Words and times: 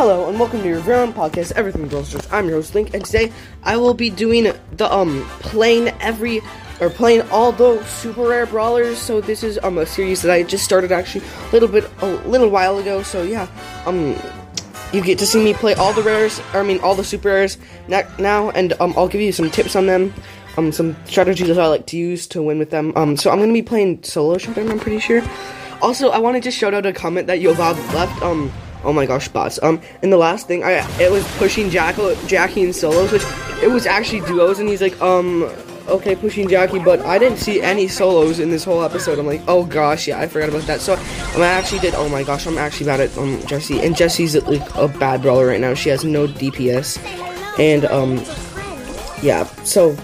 Hello 0.00 0.30
and 0.30 0.40
welcome 0.40 0.62
to 0.62 0.66
your 0.66 0.80
very 0.80 1.00
own 1.00 1.12
podcast, 1.12 1.52
Everything 1.52 1.86
Girls 1.86 2.16
I'm 2.32 2.46
your 2.46 2.56
host 2.56 2.74
Link, 2.74 2.94
and 2.94 3.04
today 3.04 3.30
I 3.64 3.76
will 3.76 3.92
be 3.92 4.08
doing 4.08 4.50
the 4.72 4.90
um 4.90 5.22
playing 5.40 5.88
every 6.00 6.40
or 6.80 6.88
playing 6.88 7.20
all 7.28 7.52
the 7.52 7.84
super 7.84 8.22
rare 8.22 8.46
brawlers. 8.46 8.96
So 8.96 9.20
this 9.20 9.44
is 9.44 9.58
um 9.62 9.76
a 9.76 9.84
series 9.84 10.22
that 10.22 10.32
I 10.32 10.42
just 10.42 10.64
started 10.64 10.90
actually 10.90 11.26
a 11.26 11.52
little 11.52 11.68
bit 11.68 11.84
a 12.00 12.06
little 12.26 12.48
while 12.48 12.78
ago. 12.78 13.02
So 13.02 13.22
yeah, 13.22 13.46
um 13.84 14.16
you 14.90 15.02
get 15.02 15.18
to 15.18 15.26
see 15.26 15.44
me 15.44 15.52
play 15.52 15.74
all 15.74 15.92
the 15.92 16.02
rares, 16.02 16.40
I 16.54 16.62
mean 16.62 16.80
all 16.80 16.94
the 16.94 17.04
super 17.04 17.28
rares 17.28 17.58
now, 17.86 18.48
and 18.52 18.72
um 18.80 18.94
I'll 18.96 19.06
give 19.06 19.20
you 19.20 19.32
some 19.32 19.50
tips 19.50 19.76
on 19.76 19.84
them. 19.84 20.14
Um, 20.56 20.72
some 20.72 20.96
strategies 21.04 21.48
that 21.48 21.58
I 21.58 21.66
like 21.66 21.84
to 21.88 21.98
use 21.98 22.26
to 22.28 22.40
win 22.40 22.58
with 22.58 22.70
them. 22.70 22.94
Um, 22.96 23.18
so 23.18 23.30
I'm 23.30 23.38
gonna 23.38 23.52
be 23.52 23.60
playing 23.60 24.02
solo 24.02 24.38
showdown. 24.38 24.70
I'm 24.70 24.80
pretty 24.80 24.98
sure. 24.98 25.20
Also, 25.82 26.08
I 26.08 26.18
want 26.18 26.36
to 26.36 26.40
just 26.40 26.56
shout 26.56 26.72
out 26.72 26.86
a 26.86 26.92
comment 26.94 27.26
that 27.26 27.40
Yovav 27.40 27.76
left. 27.92 28.22
Um, 28.22 28.50
Oh 28.82 28.92
my 28.92 29.06
gosh, 29.06 29.28
bots. 29.28 29.58
Um, 29.62 29.80
and 30.02 30.12
the 30.12 30.16
last 30.16 30.46
thing, 30.46 30.64
I 30.64 30.86
it 31.00 31.10
was 31.10 31.26
pushing 31.36 31.70
Jacko, 31.70 32.14
Jackie 32.26 32.64
and 32.64 32.74
solos, 32.74 33.12
which 33.12 33.24
it 33.62 33.70
was 33.70 33.86
actually 33.86 34.20
duos, 34.20 34.58
and 34.58 34.68
he's 34.68 34.80
like, 34.80 35.00
um, 35.02 35.42
okay, 35.88 36.16
pushing 36.16 36.48
Jackie, 36.48 36.78
but 36.78 37.00
I 37.00 37.18
didn't 37.18 37.38
see 37.38 37.60
any 37.60 37.88
solos 37.88 38.38
in 38.38 38.50
this 38.50 38.64
whole 38.64 38.82
episode. 38.82 39.18
I'm 39.18 39.26
like, 39.26 39.42
oh 39.48 39.64
gosh, 39.64 40.08
yeah, 40.08 40.18
I 40.18 40.26
forgot 40.26 40.48
about 40.48 40.62
that. 40.62 40.80
So 40.80 40.94
um, 40.94 41.42
I 41.42 41.46
actually 41.46 41.80
did. 41.80 41.94
Oh 41.94 42.08
my 42.08 42.22
gosh, 42.22 42.46
I'm 42.46 42.56
actually 42.56 42.86
bad 42.86 43.00
at 43.00 43.16
um 43.18 43.40
Jessie, 43.46 43.80
and 43.80 43.96
Jessie's 43.96 44.36
like 44.36 44.74
a 44.76 44.88
bad 44.88 45.22
brawler 45.22 45.46
right 45.46 45.60
now. 45.60 45.74
She 45.74 45.90
has 45.90 46.04
no 46.04 46.26
DPS, 46.26 46.98
and 47.58 47.84
um, 47.86 48.16
yeah. 49.22 49.44
So, 49.64 49.96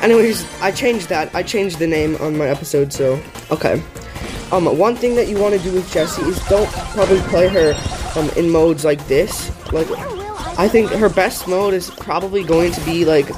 anyways, 0.00 0.44
I 0.60 0.72
changed 0.72 1.08
that. 1.08 1.32
I 1.34 1.42
changed 1.42 1.78
the 1.78 1.86
name 1.86 2.16
on 2.16 2.36
my 2.36 2.48
episode. 2.48 2.92
So 2.92 3.20
okay. 3.50 3.82
Um, 4.52 4.66
one 4.78 4.94
thing 4.94 5.16
that 5.16 5.26
you 5.26 5.38
want 5.38 5.54
to 5.54 5.60
do 5.60 5.72
with 5.72 5.90
Jessie 5.90 6.22
is 6.22 6.38
don't 6.48 6.70
probably 6.70 7.18
play 7.22 7.48
her 7.48 7.72
um, 8.16 8.30
in 8.30 8.50
modes 8.50 8.84
like 8.84 9.06
this. 9.06 9.50
Like, 9.72 9.88
I 10.58 10.68
think 10.68 10.90
her 10.90 11.08
best 11.08 11.48
mode 11.48 11.74
is 11.74 11.90
probably 11.90 12.44
going 12.44 12.72
to 12.72 12.80
be 12.84 13.04
like 13.04 13.28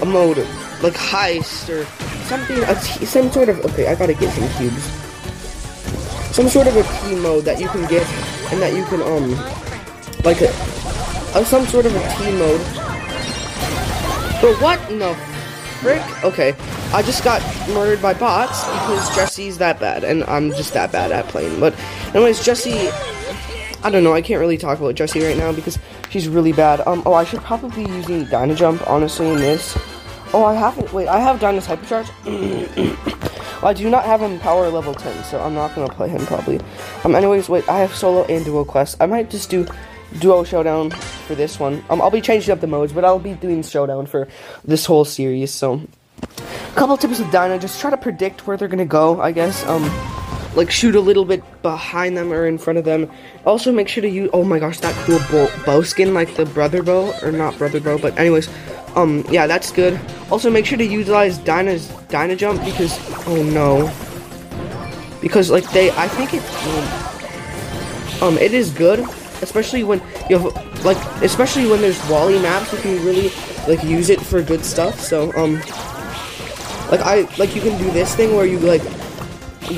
a 0.00 0.06
mode 0.06 0.38
like 0.82 0.94
heist 0.94 1.68
or 1.68 1.84
something. 2.26 2.56
T- 2.82 3.06
some 3.06 3.30
sort 3.30 3.48
of 3.48 3.60
okay. 3.66 3.86
I 3.88 3.94
gotta 3.94 4.14
get 4.14 4.32
some 4.32 4.48
cubes. 4.58 4.84
Some 6.34 6.48
sort 6.48 6.66
of 6.66 6.76
a 6.76 6.82
team 7.00 7.20
mode 7.20 7.44
that 7.44 7.60
you 7.60 7.68
can 7.68 7.86
get 7.88 8.06
and 8.52 8.60
that 8.62 8.74
you 8.74 8.84
can 8.86 9.02
um 9.02 9.30
like 10.24 10.40
a, 10.40 10.48
a 11.34 11.44
some 11.44 11.66
sort 11.66 11.86
of 11.86 11.94
a 11.94 12.14
team 12.16 12.38
mode. 12.38 12.60
But 14.40 14.60
what 14.60 14.90
in 14.90 14.98
the 14.98 15.14
frick? 15.80 16.24
Okay, 16.24 16.54
I 16.92 17.02
just 17.02 17.22
got 17.22 17.42
murdered 17.68 18.00
by 18.00 18.14
bots 18.14 18.64
because 18.64 19.14
Jessie's 19.14 19.58
that 19.58 19.78
bad, 19.78 20.04
and 20.04 20.24
I'm 20.24 20.50
just 20.52 20.72
that 20.74 20.90
bad 20.90 21.12
at 21.12 21.26
playing. 21.28 21.60
But 21.60 21.78
anyways, 22.14 22.44
Jessie 22.44 22.88
I 23.84 23.90
don't 23.90 24.04
know. 24.04 24.14
I 24.14 24.22
can't 24.22 24.40
really 24.40 24.58
talk 24.58 24.78
about 24.78 24.94
Jessie 24.94 25.22
right 25.22 25.36
now 25.36 25.52
because 25.52 25.78
she's 26.08 26.28
really 26.28 26.52
bad. 26.52 26.86
Um. 26.86 27.02
Oh, 27.04 27.14
I 27.14 27.24
should 27.24 27.40
probably 27.40 27.84
be 27.84 27.90
using 27.90 28.24
Dyna 28.26 28.54
Jump 28.54 28.88
honestly 28.88 29.28
in 29.28 29.36
this. 29.36 29.76
Oh, 30.32 30.44
I 30.44 30.54
haven't. 30.54 30.92
Wait, 30.92 31.08
I 31.08 31.18
have 31.18 31.40
Dyna's 31.40 31.66
Hypercharge. 31.66 32.08
well, 33.60 33.66
I 33.70 33.72
do 33.72 33.90
not 33.90 34.04
have 34.04 34.20
him 34.22 34.38
power 34.38 34.68
level 34.70 34.94
10, 34.94 35.24
so 35.24 35.40
I'm 35.40 35.54
not 35.54 35.74
gonna 35.74 35.92
play 35.92 36.08
him 36.08 36.24
probably. 36.26 36.60
Um. 37.04 37.14
Anyways, 37.14 37.48
wait. 37.48 37.68
I 37.68 37.80
have 37.80 37.94
solo 37.94 38.24
and 38.26 38.44
duo 38.44 38.64
quest. 38.64 38.96
I 39.00 39.06
might 39.06 39.30
just 39.30 39.50
do 39.50 39.66
duo 40.20 40.44
showdown 40.44 40.90
for 40.90 41.34
this 41.34 41.58
one. 41.58 41.84
Um. 41.90 42.00
I'll 42.00 42.10
be 42.10 42.20
changing 42.20 42.52
up 42.52 42.60
the 42.60 42.68
modes, 42.68 42.92
but 42.92 43.04
I'll 43.04 43.18
be 43.18 43.34
doing 43.34 43.62
showdown 43.62 44.06
for 44.06 44.28
this 44.64 44.86
whole 44.86 45.04
series. 45.04 45.50
So, 45.50 45.80
a 46.22 46.74
couple 46.76 46.96
tips 46.96 47.18
with 47.18 47.32
Dyna. 47.32 47.58
Just 47.58 47.80
try 47.80 47.90
to 47.90 47.96
predict 47.96 48.46
where 48.46 48.56
they're 48.56 48.68
gonna 48.68 48.84
go. 48.86 49.20
I 49.20 49.32
guess. 49.32 49.66
Um 49.66 49.90
like 50.54 50.70
shoot 50.70 50.94
a 50.94 51.00
little 51.00 51.24
bit 51.24 51.42
behind 51.62 52.16
them 52.16 52.32
or 52.32 52.46
in 52.46 52.58
front 52.58 52.78
of 52.78 52.84
them. 52.84 53.10
Also, 53.44 53.72
make 53.72 53.88
sure 53.88 54.02
to 54.02 54.08
use. 54.08 54.30
Oh 54.32 54.44
my 54.44 54.58
gosh, 54.58 54.80
that 54.80 54.94
cool 55.06 55.18
bow, 55.30 55.48
bow 55.64 55.82
skin, 55.82 56.14
like 56.14 56.34
the 56.34 56.44
brother 56.44 56.82
bow 56.82 57.14
or 57.22 57.32
not 57.32 57.56
brother 57.58 57.80
bow, 57.80 57.98
but 57.98 58.18
anyways, 58.18 58.48
um, 58.94 59.24
yeah, 59.30 59.46
that's 59.46 59.72
good. 59.72 59.98
Also, 60.30 60.50
make 60.50 60.66
sure 60.66 60.78
to 60.78 60.84
utilize 60.84 61.38
Dyna's 61.38 61.88
Dyna 62.08 62.36
jump 62.36 62.62
because 62.64 62.98
oh 63.26 63.42
no, 63.42 63.90
because 65.20 65.50
like 65.50 65.68
they, 65.70 65.90
I 65.92 66.08
think 66.08 66.34
it, 66.34 66.42
um, 68.22 68.36
it 68.38 68.52
is 68.52 68.70
good, 68.70 69.00
especially 69.40 69.84
when 69.84 70.02
you 70.28 70.38
have 70.38 70.84
like, 70.84 70.98
especially 71.22 71.66
when 71.66 71.80
there's 71.80 71.98
Wally 72.08 72.38
maps, 72.40 72.72
you 72.72 72.78
can 72.78 73.04
really 73.04 73.30
like 73.66 73.82
use 73.84 74.10
it 74.10 74.20
for 74.20 74.42
good 74.42 74.64
stuff. 74.64 75.00
So 75.00 75.32
um, 75.34 75.54
like 76.90 77.00
I 77.00 77.26
like 77.38 77.56
you 77.56 77.62
can 77.62 77.78
do 77.78 77.90
this 77.92 78.14
thing 78.14 78.36
where 78.36 78.44
you 78.44 78.58
like 78.58 78.82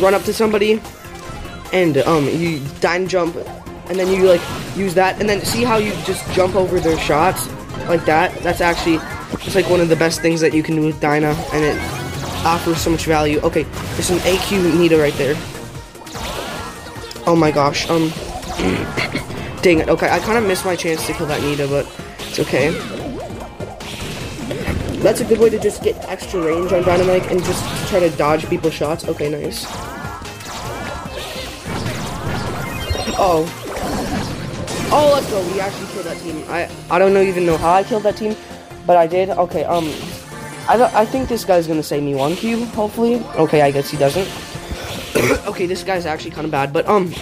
run 0.00 0.15
up 0.15 0.22
to 0.22 0.32
somebody 0.32 0.81
and 1.72 1.99
um 1.99 2.28
you 2.28 2.60
Dyna 2.81 3.06
jump 3.06 3.37
and 3.87 3.99
then 3.99 4.09
you 4.12 4.28
like 4.28 4.41
use 4.77 4.94
that 4.94 5.21
and 5.21 5.28
then 5.28 5.41
see 5.43 5.65
how 5.65 5.77
you 5.77 5.93
just 6.05 6.28
jump 6.32 6.55
over 6.55 6.81
their 6.81 6.99
shots 6.99 7.49
like 7.88 8.04
that? 8.06 8.34
That's 8.43 8.60
actually 8.60 8.99
it's 9.44 9.54
like 9.54 9.69
one 9.69 9.81
of 9.81 9.88
the 9.88 9.97
best 9.97 10.21
things 10.21 10.41
that 10.41 10.54
you 10.54 10.62
can 10.62 10.77
do 10.77 10.87
with 10.87 11.00
Dyna 11.00 11.34
and 11.53 11.65
it 11.65 11.77
offers 12.44 12.81
so 12.81 12.91
much 12.91 13.04
value. 13.04 13.41
Okay 13.41 13.62
there's 13.62 14.10
an 14.10 14.19
AQ 14.19 14.78
Nita 14.78 14.99
right 14.99 15.15
there. 15.15 15.34
Oh 17.27 17.37
my 17.38 17.50
gosh 17.50 17.88
um 17.91 18.09
dang 19.62 19.81
it. 19.81 19.88
Okay 19.88 20.09
I 20.09 20.19
kind 20.21 20.38
of 20.38 20.47
missed 20.47 20.65
my 20.65 20.77
chance 20.77 21.06
to 21.06 21.12
kill 21.12 21.27
that 21.27 21.43
Nita 21.43 21.66
but 21.69 21.87
it's 22.21 22.38
okay. 22.41 22.71
That's 25.04 25.21
a 25.21 25.25
good 25.27 25.38
way 25.38 25.50
to 25.50 25.59
just 25.59 25.83
get 25.83 26.03
extra 26.09 26.41
range 26.41 26.72
on 26.72 26.83
Dynamike 26.83 27.31
and 27.31 27.44
just 27.44 27.91
try 27.91 28.00
to 28.00 28.09
dodge 28.16 28.49
people's 28.49 28.72
shots. 28.72 29.06
Okay, 29.06 29.28
nice. 29.28 29.66
Oh. 33.17 33.47
Oh, 34.93 35.11
let's 35.13 35.29
go. 35.31 35.43
We 35.53 35.61
actually 35.61 35.87
killed 35.93 36.07
that 36.07 36.19
team. 36.19 36.45
I 36.49 36.71
I 36.91 36.99
don't 36.99 37.15
know 37.15 37.23
even 37.23 37.47
know 37.47 37.57
how 37.57 37.73
I 37.73 37.83
killed 37.83 38.03
that 38.05 38.17
team, 38.17 38.37
but 38.87 38.97
I 38.97 39.07
did. 39.07 39.31
Okay, 39.31 39.65
um, 39.65 39.87
I 40.69 40.91
I 40.95 41.07
think 41.07 41.29
this 41.29 41.45
guy's 41.45 41.67
gonna 41.67 41.83
save 41.83 42.03
me 42.03 42.15
one 42.15 42.37
cube. 42.37 42.69
Hopefully. 42.71 43.17
Okay, 43.37 43.63
I 43.63 43.71
guess 43.71 43.91
he 43.91 43.97
doesn't. 43.97 44.29
okay, 45.47 45.67
this 45.67 45.83
guy's 45.83 46.07
actually 46.07 46.31
kind 46.33 46.45
of 46.45 46.51
bad, 46.51 46.73
but 46.73 46.87
um, 46.87 47.13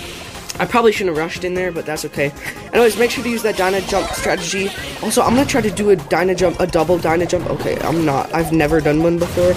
I 0.58 0.66
probably 0.66 0.92
shouldn't 0.92 1.16
have 1.16 1.24
rushed 1.24 1.44
in 1.44 1.54
there, 1.54 1.72
but 1.72 1.86
that's 1.86 2.04
okay. 2.06 2.32
Anyways, 2.72 2.98
make 2.98 3.10
sure 3.10 3.24
to 3.24 3.30
use 3.30 3.42
that 3.42 3.56
Dyna 3.56 3.80
jump 3.82 4.08
strategy. 4.10 4.70
Also, 5.02 5.22
I'm 5.22 5.34
gonna 5.34 5.46
try 5.46 5.60
to 5.60 5.70
do 5.70 5.90
a 5.90 5.96
Dyna 5.96 6.34
jump, 6.34 6.60
a 6.60 6.66
double 6.66 6.98
Dyna 6.98 7.26
jump. 7.26 7.48
Okay, 7.50 7.78
I'm 7.80 8.04
not. 8.04 8.32
I've 8.34 8.52
never 8.52 8.80
done 8.80 9.02
one 9.02 9.18
before, 9.18 9.52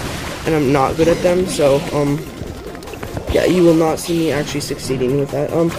and 0.46 0.54
I'm 0.54 0.72
not 0.72 0.96
good 0.96 1.08
at 1.08 1.22
them. 1.22 1.46
So, 1.46 1.80
um, 1.92 2.18
yeah, 3.30 3.44
you 3.44 3.62
will 3.62 3.74
not 3.74 3.98
see 3.98 4.18
me 4.18 4.32
actually 4.32 4.60
succeeding 4.60 5.18
with 5.18 5.30
that. 5.32 5.52
Um, 5.52 5.70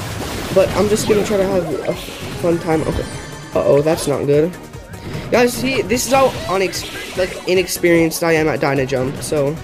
but 0.57 0.67
I'm 0.69 0.89
just 0.89 1.07
gonna 1.07 1.23
try 1.23 1.37
to 1.37 1.45
have 1.45 1.87
a 1.87 1.93
fun 2.41 2.57
time. 2.57 2.81
Okay. 2.81 3.05
Uh 3.53 3.63
oh, 3.63 3.81
that's 3.83 4.07
not 4.07 4.25
good. 4.25 4.51
Guys, 5.29 5.53
see, 5.53 5.83
this 5.83 6.07
is 6.07 6.11
how 6.11 6.29
unex 6.49 6.81
like 7.15 7.47
inexperienced 7.47 8.23
I 8.23 8.31
am 8.31 8.47
at 8.47 8.59
Dyna 8.59 8.87
jump. 8.87 9.15
So, 9.17 9.55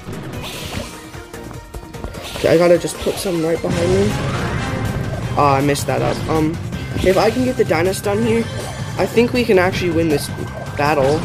okay, 2.35 2.49
I 2.49 2.57
gotta 2.59 2.77
just 2.77 2.95
put 2.97 3.15
some 3.15 3.43
right 3.43 3.59
behind 3.59 3.89
me. 3.89 4.05
Oh, 5.35 5.55
I 5.57 5.61
messed 5.61 5.87
that 5.87 6.03
up. 6.03 6.15
Um, 6.29 6.51
if 7.01 7.17
I 7.17 7.31
can 7.31 7.43
get 7.43 7.57
the 7.57 7.65
Dyna 7.65 7.95
stun 7.95 8.21
here, 8.21 8.43
I 8.99 9.07
think 9.07 9.33
we 9.33 9.43
can 9.43 9.57
actually 9.57 9.93
win 9.93 10.09
this 10.09 10.27
battle. 10.77 11.17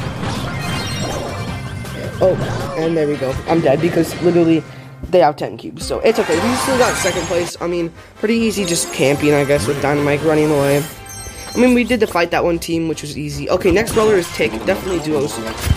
Oh, 2.25 2.75
and 2.79 2.97
there 2.97 3.07
we 3.07 3.19
go. 3.19 3.35
I'm 3.47 3.61
dead 3.61 3.83
because 3.83 4.19
literally 4.23 4.65
they 5.11 5.21
have 5.21 5.37
10 5.37 5.57
cubes, 5.57 5.87
so 5.87 6.01
it's 6.01 6.19
okay. 6.19 6.35
We 6.35 6.55
still 6.57 6.79
got 6.79 6.97
second 6.97 7.23
place. 7.23 7.57
I 7.61 7.67
mean, 7.67 7.93
pretty 8.17 8.35
easy 8.35 8.65
just 8.65 8.93
camping, 8.93 9.33
I 9.33 9.45
guess, 9.45 9.67
with 9.67 9.83
Dynamike 9.83 10.25
running 10.25 10.51
away. 10.51 10.85
I 11.55 11.59
mean, 11.59 11.75
we 11.75 11.83
did 11.83 12.01
the 12.01 12.07
fight 12.07 12.31
that 12.31 12.45
one 12.45 12.59
team, 12.59 12.89
which 12.89 13.03
was 13.03 13.17
easy. 13.17 13.49
Okay, 13.51 13.71
next 13.71 13.95
brawler 13.95 14.15
is 14.15 14.31
Tick. 14.37 14.53
Definitely 14.67 15.01
duos 15.01 15.37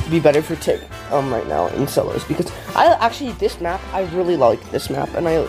be 0.09 0.19
better 0.19 0.41
for 0.41 0.55
Tick 0.57 0.81
um, 1.11 1.31
right 1.31 1.47
now 1.47 1.67
in 1.67 1.87
solos 1.87 2.23
because 2.25 2.51
I 2.75 2.87
actually 2.99 3.31
this 3.33 3.61
map 3.61 3.81
I 3.93 4.03
really 4.13 4.35
like 4.35 4.61
this 4.71 4.89
map 4.89 5.09
and 5.15 5.27
I 5.27 5.39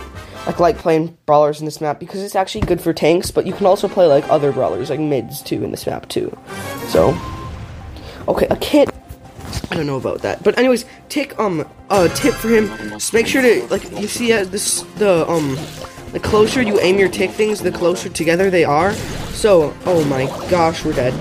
like 0.47 0.59
like 0.59 0.79
playing 0.79 1.19
brawlers 1.27 1.61
in 1.61 1.65
this 1.65 1.81
map 1.81 1.99
because 2.01 2.23
it's 2.23 2.37
actually 2.37 2.63
good 2.63 2.81
for 2.81 2.93
tanks, 2.93 3.31
but 3.31 3.47
you 3.47 3.53
can 3.53 3.67
also 3.67 3.89
play 3.89 4.07
like 4.07 4.29
other 4.29 4.53
brawlers 4.53 4.91
like 4.91 5.01
mids 5.01 5.43
too 5.43 5.63
in 5.65 5.71
this 5.71 5.87
map 5.87 6.09
too. 6.09 6.37
So, 6.89 7.17
okay, 8.29 8.47
a 8.49 8.57
kit. 8.57 8.89
I 9.73 9.75
don't 9.75 9.87
know 9.87 9.97
about 9.97 10.21
that, 10.21 10.45
but 10.45 10.59
anyways, 10.59 10.85
Tick 11.09 11.39
um 11.39 11.67
a 11.89 12.07
tip 12.11 12.35
for 12.35 12.49
him. 12.49 12.69
Just 12.91 13.15
make 13.15 13.27
sure 13.27 13.41
to 13.41 13.67
like 13.69 13.91
you 13.99 14.07
see 14.07 14.31
uh, 14.31 14.45
this 14.45 14.83
the 14.97 15.27
um 15.27 15.57
the 16.13 16.21
closer 16.21 16.61
you 16.61 16.79
aim 16.81 16.99
your 16.99 17.09
tick 17.09 17.31
things, 17.31 17.63
the 17.63 17.73
closer 17.73 18.11
together 18.11 18.51
they 18.51 18.65
are. 18.65 18.93
So, 19.33 19.75
oh 19.87 20.05
my 20.05 20.27
gosh, 20.51 20.85
we're 20.85 20.93
dead. 20.93 21.15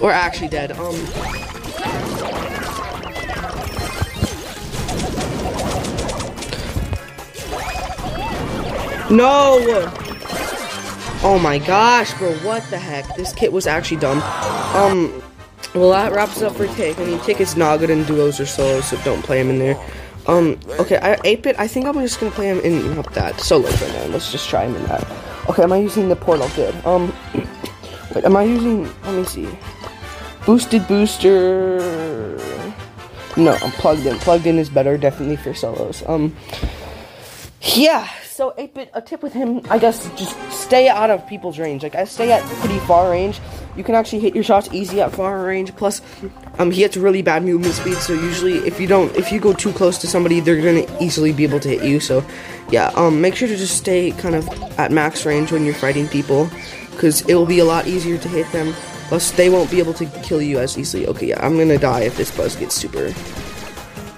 We're 0.00 0.10
actually 0.10 0.48
dead. 0.48 0.72
Um. 0.72 0.96
No! 9.16 9.58
Oh 11.22 11.38
my 11.40 11.58
gosh, 11.58 12.12
bro, 12.14 12.34
what 12.38 12.68
the 12.68 12.78
heck? 12.78 13.14
This 13.14 13.32
kit 13.32 13.52
was 13.52 13.68
actually 13.68 13.98
dumb. 13.98 14.20
Um, 14.74 15.22
well, 15.74 15.90
that 15.90 16.12
wraps 16.12 16.42
up 16.42 16.54
for 16.56 16.66
Tick. 16.68 16.98
I 16.98 17.04
mean, 17.04 17.18
Tick 17.20 17.40
is 17.40 17.56
not 17.56 17.80
good 17.80 17.90
in 17.90 18.04
duos 18.04 18.40
or 18.40 18.46
solos, 18.46 18.86
so 18.86 18.96
don't 19.04 19.22
play 19.22 19.40
him 19.40 19.50
in 19.50 19.58
there. 19.58 19.76
Um, 20.26 20.58
okay, 20.78 20.98
I 20.98 21.16
8-bit, 21.16 21.58
I 21.58 21.66
think 21.66 21.86
I'm 21.86 21.94
just 21.94 22.20
gonna 22.20 22.32
play 22.32 22.46
him 22.46 22.60
in, 22.60 22.94
not 22.94 23.12
that, 23.14 23.40
solo 23.40 23.68
right 23.68 23.92
now. 23.92 24.04
Let's 24.06 24.30
just 24.30 24.48
try 24.48 24.66
him 24.66 24.76
in 24.76 24.84
that. 24.84 25.04
Okay, 25.48 25.62
am 25.62 25.72
I 25.72 25.78
using 25.78 26.08
the 26.08 26.16
portal? 26.16 26.48
Good. 26.54 26.74
Um, 26.86 27.12
wait, 28.14 28.24
am 28.24 28.36
I 28.36 28.44
using, 28.44 28.84
let 29.02 29.14
me 29.14 29.24
see. 29.24 29.48
Boosted 30.46 30.86
booster. 30.86 32.38
No, 33.36 33.52
I'm 33.54 33.72
plugged 33.72 34.06
in. 34.06 34.18
Plugged 34.18 34.46
in 34.46 34.58
is 34.58 34.68
better, 34.68 34.98
definitely 34.98 35.36
for 35.36 35.54
solos. 35.54 36.02
Um, 36.06 36.36
yeah, 37.74 38.08
so 38.42 38.52
8-bit, 38.58 38.90
a 38.92 39.00
tip 39.00 39.22
with 39.22 39.32
him, 39.32 39.60
I 39.70 39.78
guess, 39.78 40.10
just 40.16 40.36
stay 40.50 40.88
out 40.88 41.10
of 41.10 41.24
people's 41.28 41.60
range. 41.60 41.84
Like, 41.84 41.94
I 41.94 42.02
stay 42.02 42.32
at 42.32 42.42
pretty 42.58 42.80
far 42.80 43.08
range. 43.08 43.38
You 43.76 43.84
can 43.84 43.94
actually 43.94 44.18
hit 44.18 44.34
your 44.34 44.42
shots 44.42 44.68
easy 44.72 45.00
at 45.00 45.12
far 45.12 45.44
range. 45.44 45.76
Plus, 45.76 46.02
um, 46.58 46.72
he 46.72 46.78
gets 46.78 46.96
really 46.96 47.22
bad 47.22 47.44
movement 47.44 47.72
speed, 47.72 47.98
so 47.98 48.14
usually 48.14 48.54
if 48.66 48.80
you 48.80 48.88
don't, 48.88 49.14
if 49.14 49.30
you 49.30 49.38
go 49.38 49.52
too 49.52 49.72
close 49.72 49.96
to 49.98 50.08
somebody, 50.08 50.40
they're 50.40 50.60
gonna 50.60 50.84
easily 51.00 51.32
be 51.32 51.44
able 51.44 51.60
to 51.60 51.68
hit 51.68 51.84
you. 51.84 52.00
So, 52.00 52.24
yeah, 52.68 52.88
um, 52.96 53.20
make 53.20 53.36
sure 53.36 53.46
to 53.46 53.56
just 53.56 53.76
stay 53.76 54.10
kind 54.10 54.34
of 54.34 54.48
at 54.76 54.90
max 54.90 55.24
range 55.24 55.52
when 55.52 55.64
you're 55.64 55.72
fighting 55.72 56.08
people, 56.08 56.50
because 56.90 57.20
it 57.28 57.36
will 57.36 57.46
be 57.46 57.60
a 57.60 57.64
lot 57.64 57.86
easier 57.86 58.18
to 58.18 58.28
hit 58.28 58.50
them. 58.50 58.72
Plus, 59.06 59.30
they 59.30 59.50
won't 59.50 59.70
be 59.70 59.78
able 59.78 59.94
to 59.94 60.06
kill 60.24 60.42
you 60.42 60.58
as 60.58 60.76
easily. 60.76 61.06
Okay, 61.06 61.28
yeah, 61.28 61.46
I'm 61.46 61.56
gonna 61.56 61.78
die 61.78 62.00
if 62.00 62.16
this 62.16 62.36
buzz 62.36 62.56
gets 62.56 62.74
super. 62.74 63.14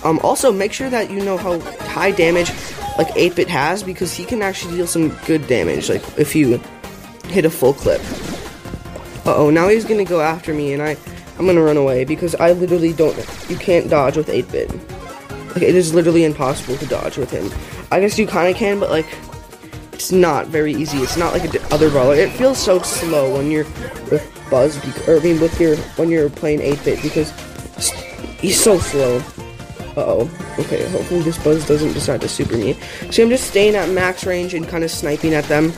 Um, 0.03 0.19
also, 0.21 0.51
make 0.51 0.73
sure 0.73 0.89
that 0.89 1.11
you 1.11 1.23
know 1.23 1.37
how 1.37 1.61
high 1.93 2.11
damage 2.11 2.51
like 2.97 3.09
8-bit 3.09 3.49
has 3.49 3.83
because 3.83 4.13
he 4.15 4.25
can 4.25 4.43
actually 4.43 4.77
deal 4.77 4.87
some 4.87 5.09
good 5.27 5.47
damage 5.47 5.89
like 5.89 6.03
if 6.19 6.35
you 6.35 6.61
hit 7.27 7.45
a 7.45 7.51
full 7.51 7.73
clip. 7.73 8.01
Uh-oh, 9.27 9.51
now 9.51 9.69
he's 9.69 9.85
gonna 9.85 10.05
go 10.05 10.21
after 10.21 10.53
me 10.53 10.73
and 10.73 10.83
I 10.83 10.97
I'm 11.39 11.47
gonna 11.47 11.63
run 11.63 11.77
away 11.77 12.05
because 12.05 12.35
I 12.37 12.53
literally 12.53 12.93
don't 12.93 13.17
you 13.49 13.57
can't 13.57 13.89
dodge 13.89 14.17
with 14.17 14.29
8-bit. 14.29 14.71
Like 15.55 15.63
it 15.63 15.75
is 15.75 15.95
literally 15.95 16.25
impossible 16.25 16.77
to 16.77 16.87
dodge 16.87 17.17
with 17.17 17.31
him. 17.31 17.51
I 17.91 18.01
guess 18.01 18.19
you 18.19 18.27
kinda 18.27 18.55
can, 18.55 18.79
but 18.79 18.91
like 18.91 19.07
it's 19.93 20.13
not 20.13 20.49
very 20.49 20.73
easy. 20.73 20.99
It's 20.99 21.17
not 21.17 21.33
like 21.33 21.45
a 21.55 21.75
other 21.75 21.89
brawler. 21.89 22.15
It 22.15 22.31
feels 22.33 22.59
so 22.59 22.81
slow 22.81 23.37
when 23.37 23.51
you're 23.51 23.65
with 24.11 24.31
Buzz, 24.51 24.77
or 25.09 25.17
I 25.17 25.21
mean 25.21 25.41
with 25.41 25.59
your 25.61 25.77
when 25.97 26.11
you're 26.11 26.29
playing 26.29 26.61
8-bit 26.61 27.03
because 27.03 27.31
he's 28.39 28.61
so 28.61 28.79
slow. 28.79 29.23
Uh-oh. 29.97 30.29
Okay, 30.59 30.89
hopefully 30.91 31.23
this 31.23 31.39
Buzz 31.39 31.67
doesn't 31.67 31.93
decide 31.93 32.21
to 32.23 32.29
super 32.29 32.57
me. 32.57 32.75
See, 33.11 33.23
I'm 33.23 33.29
just 33.29 33.49
staying 33.49 33.77
at 33.77 33.89
max 33.91 34.27
range 34.27 34.55
and 34.55 34.69
kind 34.69 34.83
of 34.83 34.91
sniping 34.91 35.35
at 35.35 35.45
them. 35.45 35.73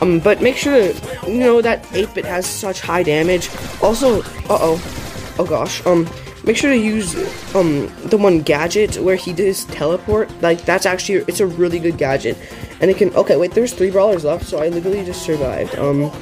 Um, 0.00 0.18
but 0.20 0.42
make 0.42 0.56
sure 0.56 0.92
to, 0.92 1.30
you 1.30 1.38
know, 1.38 1.62
that 1.62 1.82
8-bit 1.84 2.24
has 2.24 2.46
such 2.46 2.80
high 2.80 3.02
damage. 3.02 3.48
Also, 3.82 4.20
uh-oh. 4.22 5.34
Oh 5.38 5.46
gosh. 5.46 5.84
Um, 5.86 6.08
make 6.44 6.56
sure 6.56 6.70
to 6.70 6.76
use, 6.76 7.14
um, 7.54 7.86
the 8.04 8.18
one 8.18 8.42
gadget 8.42 8.96
where 8.98 9.16
he 9.16 9.32
does 9.32 9.64
teleport. 9.66 10.30
Like, 10.42 10.62
that's 10.62 10.84
actually, 10.84 11.24
it's 11.28 11.40
a 11.40 11.46
really 11.46 11.78
good 11.78 11.96
gadget. 11.96 12.36
And 12.80 12.90
it 12.90 12.98
can, 12.98 13.14
okay, 13.14 13.36
wait, 13.36 13.52
there's 13.52 13.72
three 13.72 13.90
brawlers 13.90 14.24
left, 14.24 14.44
so 14.44 14.58
I 14.58 14.68
literally 14.68 15.04
just 15.04 15.22
survived. 15.22 15.76
Um, 15.76 16.12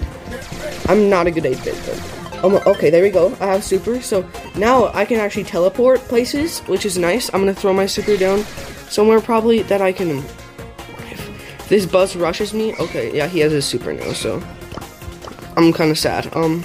I'm 0.87 1.09
not 1.09 1.27
a 1.27 1.31
good 1.31 1.45
8-bit, 1.45 1.75
but... 1.87 2.20
Um, 2.43 2.55
okay, 2.67 2.89
there 2.89 3.03
we 3.03 3.11
go. 3.11 3.37
I 3.39 3.47
have 3.47 3.63
super, 3.63 4.01
so 4.01 4.27
now 4.57 4.87
I 4.95 5.05
can 5.05 5.21
actually 5.21 5.45
teleport 5.45 6.01
places, 6.01 6.61
which 6.61 6.87
is 6.87 6.97
nice. 6.97 7.29
I'm 7.35 7.41
gonna 7.41 7.55
throw 7.55 7.75
my 7.75 7.87
super 7.87 8.17
down 8.17 8.45
somewhere 8.89 9.21
probably 9.21 9.63
that 9.65 9.83
I 9.83 9.93
can. 9.93 10.25
If 11.11 11.67
this 11.69 11.85
buzz 11.85 12.17
rushes 12.17 12.55
me, 12.55 12.75
okay, 12.77 13.15
yeah, 13.15 13.27
he 13.27 13.41
has 13.41 13.53
his 13.53 13.67
super 13.67 13.93
now, 13.93 14.13
so 14.15 14.43
I'm 15.57 15.73
kind 15.73 15.91
of 15.91 15.99
sad. 15.99 16.35
Um. 16.35 16.65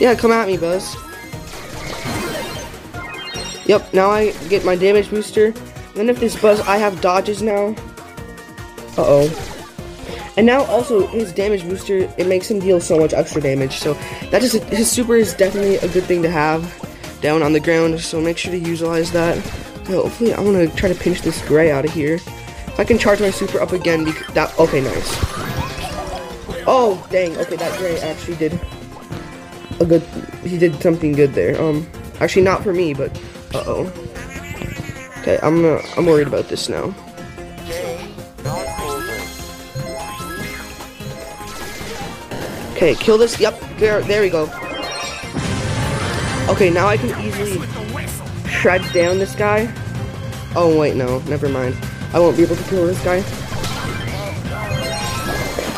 Yeah, 0.00 0.14
come 0.14 0.30
at 0.30 0.46
me, 0.46 0.56
Buzz. 0.56 0.96
Yep, 3.66 3.92
now 3.92 4.10
I 4.10 4.32
get 4.48 4.64
my 4.64 4.76
damage 4.76 5.10
booster. 5.10 5.50
Then 5.94 6.08
if 6.08 6.20
this 6.20 6.40
Buzz, 6.40 6.60
I 6.60 6.76
have 6.76 7.00
dodges 7.00 7.42
now. 7.42 7.74
Uh-oh. 8.96 9.54
And 10.36 10.46
now 10.46 10.64
also 10.66 11.06
his 11.08 11.32
damage 11.32 11.64
booster, 11.64 12.08
it 12.16 12.28
makes 12.28 12.48
him 12.48 12.60
deal 12.60 12.80
so 12.80 12.98
much 12.98 13.12
extra 13.12 13.42
damage. 13.42 13.78
So 13.78 13.94
that 14.30 14.42
is 14.42 14.52
his 14.52 14.90
super 14.90 15.16
is 15.16 15.34
definitely 15.34 15.76
a 15.76 15.88
good 15.88 16.04
thing 16.04 16.22
to 16.22 16.30
have 16.30 16.62
down 17.20 17.42
on 17.42 17.52
the 17.52 17.60
ground. 17.60 18.00
So 18.00 18.20
make 18.20 18.38
sure 18.38 18.52
to 18.52 18.58
utilize 18.58 19.10
that. 19.12 19.36
hopefully, 19.86 20.32
I 20.32 20.40
want 20.40 20.56
to 20.56 20.76
try 20.76 20.92
to 20.92 20.98
pinch 20.98 21.22
this 21.22 21.44
gray 21.46 21.72
out 21.72 21.84
of 21.84 21.92
here. 21.92 22.14
If 22.14 22.78
I 22.78 22.84
can 22.84 22.98
charge 22.98 23.20
my 23.20 23.30
super 23.30 23.60
up 23.60 23.72
again, 23.72 24.04
that 24.34 24.56
okay, 24.60 24.80
nice. 24.80 25.47
Oh 26.70 27.02
dang, 27.08 27.34
okay, 27.38 27.56
that 27.56 27.78
gray 27.78 27.98
actually 28.00 28.36
did 28.36 28.60
a 29.80 29.86
good. 29.86 30.02
He 30.44 30.58
did 30.58 30.82
something 30.82 31.12
good 31.12 31.32
there. 31.32 31.58
Um, 31.58 31.88
actually 32.20 32.42
not 32.42 32.62
for 32.62 32.74
me, 32.74 32.92
but 32.92 33.10
uh 33.54 33.64
oh. 33.64 33.92
Okay, 35.20 35.38
I'm 35.42 35.64
uh, 35.64 35.80
I'm 35.96 36.04
worried 36.04 36.26
about 36.26 36.48
this 36.48 36.68
now. 36.68 36.94
Okay, 42.76 42.94
kill 42.96 43.16
this. 43.16 43.40
Yep, 43.40 43.58
there, 43.78 44.02
there 44.02 44.20
we 44.20 44.28
go. 44.28 44.44
Okay, 46.50 46.68
now 46.68 46.86
I 46.86 46.98
can 46.98 47.08
easily 47.24 47.66
shred 48.46 48.84
down 48.92 49.18
this 49.18 49.34
guy. 49.34 49.72
Oh 50.54 50.78
wait, 50.78 50.96
no, 50.96 51.20
never 51.20 51.48
mind. 51.48 51.74
I 52.12 52.20
won't 52.20 52.36
be 52.36 52.42
able 52.42 52.56
to 52.56 52.64
kill 52.64 52.86
this 52.86 53.02
guy. 53.02 53.24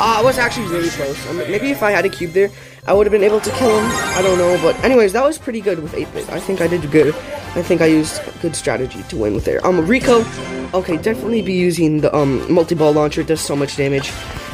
Uh, 0.01 0.17
I 0.17 0.23
was 0.23 0.39
actually 0.39 0.67
really 0.69 0.89
close. 0.89 1.27
Mean, 1.27 1.51
maybe 1.51 1.71
if 1.71 1.83
I 1.83 1.91
had 1.91 2.07
a 2.07 2.09
cube 2.09 2.33
there, 2.33 2.51
I 2.87 2.95
would 2.95 3.07
have 3.07 3.13
been 3.13 3.23
able 3.23 3.39
to 3.39 3.51
kill 3.51 3.69
him. 3.69 3.85
I 4.17 4.23
don't 4.23 4.39
know, 4.39 4.59
but 4.63 4.75
anyways, 4.83 5.13
that 5.13 5.23
was 5.23 5.37
pretty 5.37 5.61
good 5.61 5.79
with 5.81 5.93
8-bit. 5.93 6.31
I 6.31 6.41
think 6.41 6.63
I 6.63 6.69
did 6.69 6.91
good. 6.91 7.15
I 7.55 7.63
think 7.63 7.83
I 7.83 7.87
used 7.87 8.19
good 8.41 8.57
strategy 8.57 9.03
to 9.11 9.17
win 9.19 9.35
with 9.35 9.45
there. 9.45 9.65
Um, 9.67 9.87
Rico, 9.87 10.25
okay, 10.73 10.97
definitely 10.97 11.43
be 11.43 11.53
using 11.53 12.01
the 12.01 12.17
um 12.17 12.51
multi-ball 12.51 12.95
launcher. 12.95 13.21
It 13.21 13.27
does 13.27 13.43
so 13.43 13.55
much 13.55 13.77
damage. 13.77 14.11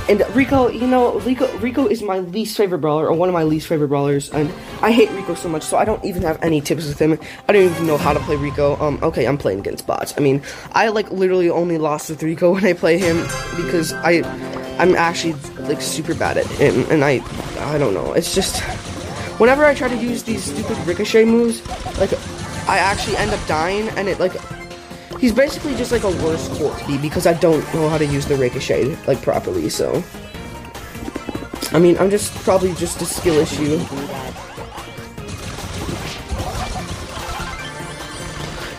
And 0.08 0.22
Rico, 0.36 0.68
you 0.68 0.86
know, 0.86 1.18
Rico, 1.20 1.50
Rico 1.58 1.86
is 1.86 2.00
my 2.00 2.20
least 2.20 2.56
favorite 2.56 2.78
brawler, 2.78 3.08
or 3.08 3.12
one 3.14 3.28
of 3.28 3.32
my 3.32 3.42
least 3.42 3.66
favorite 3.66 3.88
brawlers, 3.88 4.30
and 4.30 4.52
I 4.80 4.92
hate 4.92 5.10
Rico 5.10 5.34
so 5.34 5.48
much, 5.48 5.64
so 5.64 5.76
I 5.76 5.84
don't 5.84 6.04
even 6.04 6.22
have 6.22 6.40
any 6.42 6.60
tips 6.60 6.86
with 6.86 7.00
him. 7.00 7.18
I 7.48 7.52
don't 7.52 7.64
even 7.64 7.86
know 7.88 7.96
how 7.96 8.12
to 8.12 8.20
play 8.20 8.36
Rico. 8.36 8.76
Um, 8.76 9.00
okay, 9.02 9.26
I'm 9.26 9.36
playing 9.36 9.58
against 9.60 9.84
bots. 9.84 10.14
I 10.16 10.20
mean, 10.20 10.42
I 10.72 10.88
like 10.88 11.10
literally 11.10 11.50
only 11.50 11.76
lost 11.76 12.08
with 12.08 12.22
Rico 12.22 12.52
when 12.54 12.64
I 12.64 12.72
play 12.72 12.98
him 12.98 13.16
because 13.56 13.92
I, 13.94 14.22
I'm 14.78 14.94
actually 14.94 15.34
like 15.66 15.80
super 15.80 16.14
bad 16.14 16.36
at 16.36 16.46
him, 16.46 16.86
and 16.88 17.04
I, 17.04 17.20
I 17.58 17.76
don't 17.76 17.92
know. 17.92 18.12
It's 18.12 18.32
just 18.32 18.62
whenever 19.40 19.64
I 19.64 19.74
try 19.74 19.88
to 19.88 19.96
use 19.96 20.22
these 20.22 20.44
stupid 20.44 20.78
ricochet 20.86 21.24
moves, 21.24 21.66
like 21.98 22.12
I 22.68 22.78
actually 22.78 23.16
end 23.16 23.32
up 23.32 23.44
dying, 23.48 23.88
and 23.90 24.06
it 24.06 24.20
like 24.20 24.34
he's 25.18 25.32
basically 25.32 25.74
just 25.74 25.92
like 25.92 26.04
a 26.04 26.10
worse 26.24 26.48
Corky 26.58 26.98
because 26.98 27.26
I 27.26 27.32
don't 27.34 27.62
know 27.74 27.88
how 27.88 27.98
to 27.98 28.06
use 28.06 28.26
the 28.26 28.36
ricochet 28.36 28.96
like 29.06 29.22
properly. 29.22 29.68
So, 29.68 30.02
I 31.72 31.78
mean, 31.78 31.96
I'm 31.98 32.10
just 32.10 32.34
probably 32.44 32.74
just 32.74 33.00
a 33.02 33.06
skill 33.06 33.34
issue. 33.34 33.78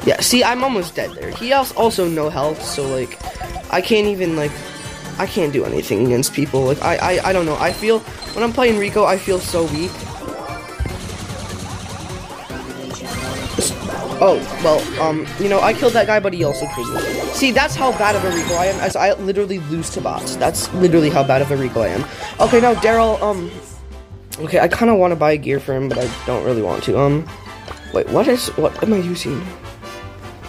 Yeah, 0.05 0.21
see, 0.21 0.41
I'm 0.41 0.63
almost 0.63 0.95
dead 0.95 1.11
there. 1.15 1.31
He 1.31 1.51
also 1.51 2.07
no 2.07 2.29
health, 2.29 2.63
so 2.63 2.87
like, 2.87 3.19
I 3.73 3.81
can't 3.81 4.07
even 4.07 4.37
like, 4.37 4.51
I 5.19 5.27
can't 5.27 5.51
do 5.51 5.65
anything 5.65 6.05
against 6.05 6.33
people. 6.33 6.61
Like, 6.61 6.81
I, 6.81 6.95
I, 6.95 7.29
I 7.29 7.33
don't 7.33 7.45
know. 7.45 7.57
I 7.57 7.73
feel 7.73 7.99
when 8.33 8.43
I'm 8.43 8.53
playing 8.53 8.77
Rico, 8.79 9.03
I 9.03 9.17
feel 9.17 9.39
so 9.39 9.65
weak. 9.65 9.91
Oh, 14.19 14.37
well, 14.63 15.01
um, 15.01 15.27
you 15.39 15.47
know, 15.47 15.61
I 15.61 15.73
killed 15.73 15.93
that 15.93 16.07
guy, 16.07 16.19
but 16.19 16.33
he 16.33 16.43
also 16.43 16.65
killed 16.73 16.91
me. 16.91 17.01
See, 17.33 17.51
that's 17.51 17.75
how 17.75 17.91
bad 17.99 18.15
of 18.15 18.23
a 18.23 18.35
Rico 18.35 18.55
I 18.55 18.65
am, 18.65 18.79
as 18.79 18.95
I 18.95 19.13
literally 19.13 19.59
lose 19.59 19.91
to 19.91 20.01
bots. 20.01 20.35
That's 20.37 20.73
literally 20.73 21.11
how 21.11 21.23
bad 21.23 21.43
of 21.43 21.51
a 21.51 21.55
Rico 21.55 21.81
I 21.81 21.89
am. 21.89 22.03
Okay, 22.39 22.59
now, 22.59 22.73
Daryl, 22.73 23.21
um, 23.21 23.51
okay, 24.43 24.59
I 24.59 24.67
kind 24.67 24.89
of 24.89 24.97
want 24.97 25.11
to 25.11 25.15
buy 25.15 25.35
gear 25.37 25.59
for 25.59 25.75
him, 25.75 25.87
but 25.87 25.99
I 25.99 26.25
don't 26.25 26.43
really 26.43 26.63
want 26.63 26.83
to. 26.85 26.97
Um, 26.97 27.29
wait, 27.93 28.09
what 28.09 28.27
is, 28.27 28.47
what 28.57 28.81
am 28.81 28.93
I 28.93 28.97
using? 28.97 29.45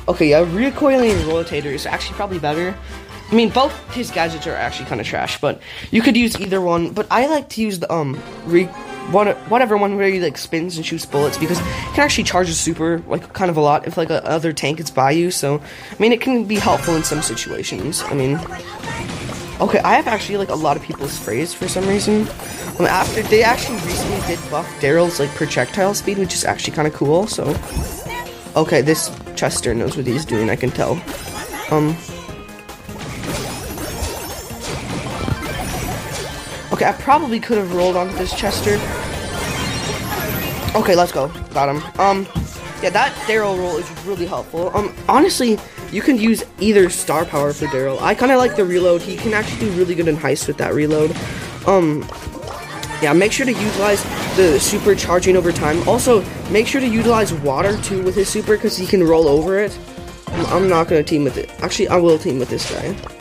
Okay, 0.09 0.31
yeah, 0.31 0.47
recoiling 0.51 1.17
rotator 1.29 1.67
is 1.67 1.85
actually 1.85 2.17
probably 2.17 2.39
better. 2.39 2.75
I 3.31 3.35
mean, 3.35 3.51
both 3.51 3.75
his 3.93 4.11
gadgets 4.11 4.47
are 4.47 4.55
actually 4.55 4.87
kind 4.87 5.03
of 5.03 5.07
trash, 5.07 5.39
but 5.39 5.61
you 5.91 6.01
could 6.01 6.17
use 6.17 6.41
either 6.41 6.63
one. 6.63 6.93
But 6.93 7.07
I 7.11 7.27
like 7.27 7.51
to 7.51 7.61
use 7.61 7.79
the 7.79 7.93
um 7.93 8.19
re 8.47 8.67
whatever 9.13 9.77
one 9.77 9.97
where 9.97 10.09
he 10.09 10.21
like 10.21 10.37
spins 10.39 10.77
and 10.77 10.85
shoots 10.85 11.07
bullets 11.07 11.39
because 11.39 11.59
it 11.59 11.65
can 11.95 12.01
actually 12.01 12.25
charge 12.25 12.49
a 12.49 12.55
super 12.55 12.99
like 13.07 13.33
kind 13.33 13.51
of 13.51 13.57
a 13.57 13.61
lot 13.61 13.87
if 13.87 13.97
like 13.97 14.11
a 14.11 14.25
other 14.27 14.53
tank 14.53 14.81
is 14.81 14.91
by 14.91 15.11
you. 15.11 15.31
So 15.31 15.61
I 15.91 15.97
mean, 15.99 16.13
it 16.13 16.21
can 16.21 16.45
be 16.45 16.57
helpful 16.57 16.95
in 16.95 17.03
some 17.03 17.23
situations. 17.23 18.03
I 18.05 18.15
mean, 18.15 18.37
okay, 19.61 19.79
I 19.81 19.95
have 19.95 20.07
actually 20.07 20.39
like 20.39 20.51
a 20.51 20.55
lot 20.55 20.77
of 20.77 20.83
people's 20.83 21.13
sprays 21.13 21.55
for 21.55 21.69
some 21.69 21.87
reason. 21.89 22.29
Um, 22.79 22.87
after 22.87 23.23
they 23.23 23.43
actually 23.43 23.79
recently 23.79 24.21
did 24.27 24.51
buff 24.51 24.69
Daryl's 24.81 25.19
like 25.19 25.31
projectile 25.31 25.95
speed, 25.95 26.19
which 26.19 26.35
is 26.35 26.45
actually 26.45 26.75
kind 26.75 26.87
of 26.87 26.95
cool. 26.95 27.27
So 27.27 27.57
okay, 28.57 28.83
this 28.83 29.11
Chester 29.37 29.75
knows 29.75 29.97
what 29.97 30.07
he's 30.07 30.25
doing. 30.25 30.51
I 30.51 30.57
can 30.57 30.71
tell. 30.71 31.03
Um. 31.71 31.97
Okay, 36.79 36.87
I 36.87 36.93
probably 36.93 37.41
could 37.41 37.59
have 37.59 37.75
rolled 37.75 37.97
onto 37.97 38.15
this 38.15 38.33
Chester. 38.33 38.75
Okay, 40.79 40.95
let's 40.95 41.11
go. 41.11 41.27
Got 41.53 41.75
him. 41.75 41.83
Um, 41.99 42.25
yeah, 42.81 42.91
that 42.91 43.13
Daryl 43.27 43.59
roll 43.59 43.79
is 43.79 44.05
really 44.05 44.27
helpful. 44.27 44.71
Um, 44.77 44.95
honestly, 45.09 45.59
you 45.91 46.03
can 46.03 46.17
use 46.17 46.45
either 46.61 46.89
star 46.89 47.25
power 47.25 47.53
for 47.53 47.65
Daryl. 47.67 48.01
I 48.01 48.15
kind 48.15 48.31
of 48.31 48.39
like 48.39 48.55
the 48.55 48.65
reload. 48.65 49.03
He 49.03 49.17
can 49.17 49.35
actually 49.35 49.59
do 49.59 49.71
really 49.73 49.97
good 49.97 50.07
in 50.07 50.17
heist 50.17 50.47
with 50.47 50.57
that 50.59 50.73
reload. 50.73 51.17
Um, 51.67 52.09
yeah, 53.03 53.13
make 53.13 53.33
sure 53.33 53.45
to 53.45 53.53
utilize 53.53 54.05
the 54.37 54.61
super 54.61 54.95
charging 54.95 55.37
over 55.37 55.51
time. 55.51 55.83
Also, 55.89 56.25
make 56.49 56.69
sure 56.69 56.81
to 56.81 56.87
utilize 56.87 57.35
water 57.35 57.77
too 57.83 58.05
with 58.05 58.15
his 58.15 58.29
super 58.29 58.55
because 58.55 58.77
he 58.77 58.87
can 58.87 59.03
roll 59.03 59.27
over 59.27 59.59
it. 59.59 59.77
I'm 60.29 60.69
not 60.69 60.87
gonna 60.87 61.03
team 61.03 61.25
with 61.25 61.39
it. 61.39 61.51
Actually, 61.61 61.89
I 61.89 61.97
will 61.97 62.19
team 62.21 62.39
with 62.39 62.51
this 62.51 62.71
guy. 62.71 63.18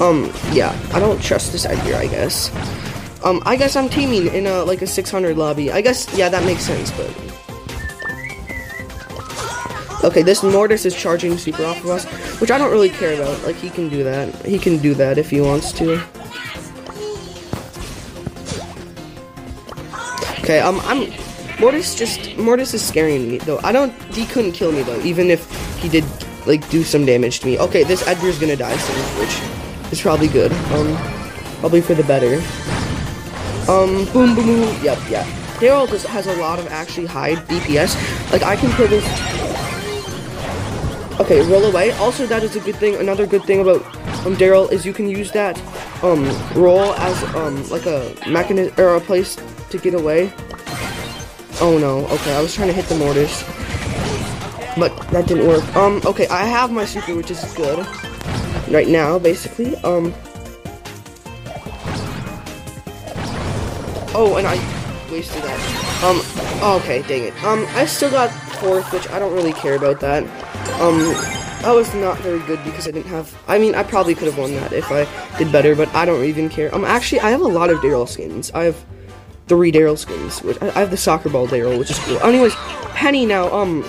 Um, 0.00 0.32
yeah, 0.52 0.74
I 0.94 0.98
don't 0.98 1.22
trust 1.22 1.52
this 1.52 1.66
idea, 1.66 1.98
I 1.98 2.06
guess. 2.06 2.50
Um, 3.22 3.42
I 3.44 3.54
guess 3.54 3.76
I'm 3.76 3.90
teaming 3.90 4.34
in 4.34 4.46
a, 4.46 4.64
like 4.64 4.80
a 4.80 4.86
600 4.86 5.36
lobby. 5.36 5.70
I 5.70 5.82
guess, 5.82 6.12
yeah, 6.16 6.30
that 6.30 6.42
makes 6.44 6.62
sense, 6.62 6.90
but... 6.92 7.10
Okay, 10.02 10.22
this 10.22 10.42
Mortis 10.42 10.86
is 10.86 10.96
charging 10.96 11.36
super 11.36 11.62
off 11.66 11.84
of 11.84 11.90
us, 11.90 12.06
which 12.40 12.50
I 12.50 12.56
don't 12.56 12.70
really 12.70 12.88
care 12.88 13.12
about. 13.12 13.42
Like, 13.44 13.56
he 13.56 13.68
can 13.68 13.90
do 13.90 14.02
that. 14.02 14.34
He 14.46 14.58
can 14.58 14.78
do 14.78 14.94
that 14.94 15.18
if 15.18 15.28
he 15.28 15.42
wants 15.42 15.70
to. 15.72 16.02
Okay, 20.38 20.60
um, 20.60 20.80
I'm... 20.84 21.12
Mortis 21.60 21.94
just... 21.94 22.38
Mortis 22.38 22.72
is 22.72 22.82
scaring 22.82 23.30
me, 23.30 23.36
though. 23.36 23.60
I 23.62 23.70
don't... 23.70 23.92
He 24.14 24.24
couldn't 24.24 24.52
kill 24.52 24.72
me, 24.72 24.82
though, 24.82 24.98
even 25.02 25.30
if 25.30 25.44
he 25.82 25.90
did, 25.90 26.04
like, 26.46 26.66
do 26.70 26.82
some 26.84 27.04
damage 27.04 27.40
to 27.40 27.46
me. 27.46 27.58
Okay, 27.58 27.84
this 27.84 28.06
Edgar's 28.08 28.38
gonna 28.38 28.56
die 28.56 28.78
soon, 28.78 29.20
which 29.20 29.59
is 29.90 30.00
probably 30.00 30.28
good. 30.28 30.52
Um, 30.72 30.96
probably 31.60 31.80
for 31.80 31.94
the 31.94 32.04
better. 32.04 32.36
Um, 33.70 34.04
boom, 34.12 34.34
boom, 34.34 34.46
boom. 34.46 34.82
Yep, 34.82 34.98
yeah. 35.08 35.24
Daryl 35.58 35.88
just 35.88 36.06
has 36.06 36.26
a 36.26 36.34
lot 36.36 36.58
of 36.58 36.66
actually 36.68 37.06
high 37.06 37.34
DPS. 37.34 37.94
Like, 38.32 38.42
I 38.42 38.56
can 38.56 38.70
kill 38.72 38.88
this... 38.88 39.04
Okay, 41.20 41.42
roll 41.46 41.64
away. 41.64 41.92
Also, 41.92 42.26
that 42.26 42.42
is 42.42 42.56
a 42.56 42.60
good 42.60 42.76
thing. 42.76 42.96
Another 42.96 43.26
good 43.26 43.44
thing 43.44 43.60
about 43.60 43.84
um, 44.24 44.36
Daryl 44.36 44.72
is 44.72 44.86
you 44.86 44.94
can 44.94 45.06
use 45.06 45.30
that 45.32 45.60
um, 46.02 46.24
roll 46.54 46.94
as 46.94 47.22
um, 47.34 47.68
like 47.68 47.84
a 47.84 48.14
mechanism 48.26 48.72
or 48.78 48.96
a 48.96 49.00
place 49.00 49.36
to 49.68 49.76
get 49.76 49.92
away. 49.92 50.32
Oh 51.60 51.76
no, 51.78 52.06
okay, 52.06 52.34
I 52.34 52.40
was 52.40 52.54
trying 52.54 52.68
to 52.68 52.72
hit 52.72 52.86
the 52.86 52.96
Mortis. 52.96 53.42
But 54.78 54.96
that 55.10 55.26
didn't 55.26 55.46
work. 55.46 55.76
Um, 55.76 56.00
okay, 56.06 56.26
I 56.28 56.44
have 56.46 56.72
my 56.72 56.86
super, 56.86 57.14
which 57.14 57.30
is 57.30 57.44
good 57.52 57.86
right 58.70 58.88
now, 58.88 59.18
basically. 59.18 59.76
Um. 59.76 60.14
Oh, 64.12 64.36
and 64.38 64.46
I 64.46 64.56
wasted 65.10 65.42
that. 65.42 66.04
Um. 66.04 66.20
Oh, 66.62 66.78
okay, 66.82 67.02
dang 67.02 67.24
it. 67.24 67.44
Um, 67.44 67.66
I 67.70 67.86
still 67.86 68.10
got 68.10 68.30
fourth, 68.60 68.92
which 68.92 69.08
I 69.10 69.18
don't 69.18 69.32
really 69.32 69.52
care 69.52 69.76
about 69.76 70.00
that. 70.00 70.22
Um, 70.80 70.98
that 71.62 71.72
was 71.74 71.92
not 71.94 72.18
very 72.18 72.40
good 72.40 72.62
because 72.64 72.86
I 72.86 72.90
didn't 72.90 73.08
have. 73.08 73.34
I 73.48 73.58
mean, 73.58 73.74
I 73.74 73.82
probably 73.82 74.14
could 74.14 74.26
have 74.26 74.38
won 74.38 74.52
that 74.54 74.72
if 74.72 74.90
I 74.90 75.06
did 75.38 75.50
better, 75.50 75.74
but 75.74 75.88
I 75.94 76.04
don't 76.04 76.24
even 76.24 76.48
care. 76.48 76.74
Um, 76.74 76.84
actually, 76.84 77.20
I 77.20 77.30
have 77.30 77.40
a 77.40 77.48
lot 77.48 77.70
of 77.70 77.78
Daryl 77.78 78.08
skins. 78.08 78.50
I 78.52 78.64
have 78.64 78.84
three 79.46 79.72
Daryl 79.72 79.96
skins. 79.96 80.42
Which 80.42 80.60
I, 80.62 80.68
I 80.68 80.80
have 80.80 80.90
the 80.90 80.96
soccer 80.96 81.28
ball 81.28 81.48
Daryl, 81.48 81.78
which 81.78 81.90
is 81.90 81.98
cool. 82.00 82.18
Anyways, 82.20 82.54
Penny 82.94 83.26
now. 83.26 83.52
Um, 83.52 83.88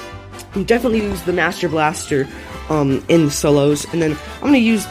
definitely 0.66 1.02
use 1.02 1.22
the 1.24 1.34
Master 1.34 1.70
Blaster 1.70 2.28
um, 2.70 3.04
in 3.08 3.30
solos, 3.30 3.86
and 3.94 4.02
then 4.02 4.18
I'm 4.36 4.48
gonna 4.48 4.58
use. 4.58 4.88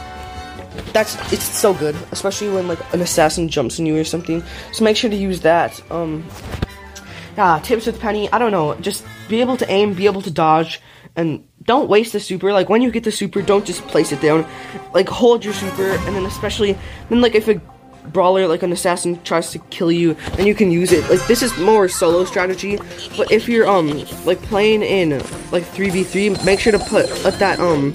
That's 0.93 1.15
it's 1.33 1.43
so 1.43 1.73
good, 1.73 1.95
especially 2.11 2.49
when 2.49 2.67
like 2.67 2.79
an 2.93 3.01
assassin 3.01 3.49
jumps 3.49 3.79
on 3.79 3.85
you 3.85 3.97
or 3.97 4.03
something. 4.03 4.43
So 4.71 4.83
make 4.83 4.97
sure 4.97 5.09
to 5.09 5.15
use 5.15 5.41
that. 5.41 5.81
Um, 5.91 6.25
yeah, 7.37 7.59
tips 7.63 7.85
with 7.85 7.99
Penny. 7.99 8.31
I 8.31 8.39
don't 8.39 8.51
know, 8.51 8.75
just 8.75 9.05
be 9.29 9.41
able 9.41 9.57
to 9.57 9.69
aim, 9.69 9.93
be 9.93 10.05
able 10.05 10.21
to 10.21 10.31
dodge, 10.31 10.81
and 11.15 11.47
don't 11.63 11.89
waste 11.89 12.13
the 12.13 12.19
super. 12.19 12.53
Like 12.53 12.69
when 12.69 12.81
you 12.81 12.91
get 12.91 13.03
the 13.03 13.11
super, 13.11 13.41
don't 13.41 13.65
just 13.65 13.81
place 13.87 14.11
it 14.11 14.21
down. 14.21 14.45
Like 14.93 15.09
hold 15.09 15.43
your 15.43 15.53
super, 15.53 15.91
and 15.91 16.15
then 16.15 16.25
especially 16.25 16.77
then 17.09 17.21
like 17.21 17.35
if 17.35 17.47
a 17.47 17.61
brawler 18.07 18.47
like 18.47 18.63
an 18.63 18.71
assassin 18.71 19.21
tries 19.23 19.51
to 19.51 19.59
kill 19.69 19.91
you 19.91 20.13
then 20.35 20.47
you 20.47 20.55
can 20.55 20.71
use 20.71 20.91
it. 20.91 21.07
Like 21.09 21.25
this 21.27 21.41
is 21.41 21.57
more 21.57 21.87
solo 21.87 22.25
strategy 22.25 22.77
but 23.17 23.31
if 23.31 23.47
you're 23.47 23.67
um 23.67 24.05
like 24.25 24.41
playing 24.43 24.83
in 24.83 25.19
like 25.51 25.63
3v3 25.63 26.43
make 26.45 26.59
sure 26.59 26.71
to 26.71 26.79
put 26.79 27.09
let 27.23 27.39
that 27.39 27.59
um 27.59 27.93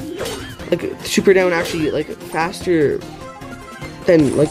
like 0.70 0.82
super 1.04 1.32
down 1.32 1.52
actually 1.52 1.90
like 1.90 2.06
faster 2.06 2.98
than 4.06 4.36
like 4.36 4.50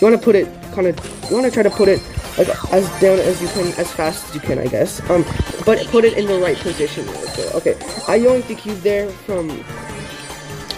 you 0.00 0.06
want 0.06 0.14
to 0.14 0.22
put 0.22 0.34
it 0.34 0.48
kind 0.72 0.86
of 0.86 1.30
you 1.30 1.36
want 1.36 1.46
to 1.46 1.52
try 1.52 1.62
to 1.62 1.70
put 1.70 1.88
it 1.88 2.00
like 2.38 2.48
as 2.72 2.88
down 3.00 3.18
as 3.18 3.40
you 3.40 3.48
can 3.48 3.66
as 3.78 3.90
fast 3.92 4.28
as 4.28 4.34
you 4.34 4.40
can 4.40 4.58
i 4.58 4.66
guess. 4.66 5.00
Um 5.10 5.24
but 5.64 5.84
put 5.88 6.04
it 6.04 6.16
in 6.16 6.26
the 6.26 6.38
right 6.38 6.56
position. 6.56 7.08
Okay 7.54 7.74
i 8.08 8.18
yoinked 8.18 8.48
the 8.48 8.54
cube 8.54 8.78
there 8.80 9.08
from 9.08 9.50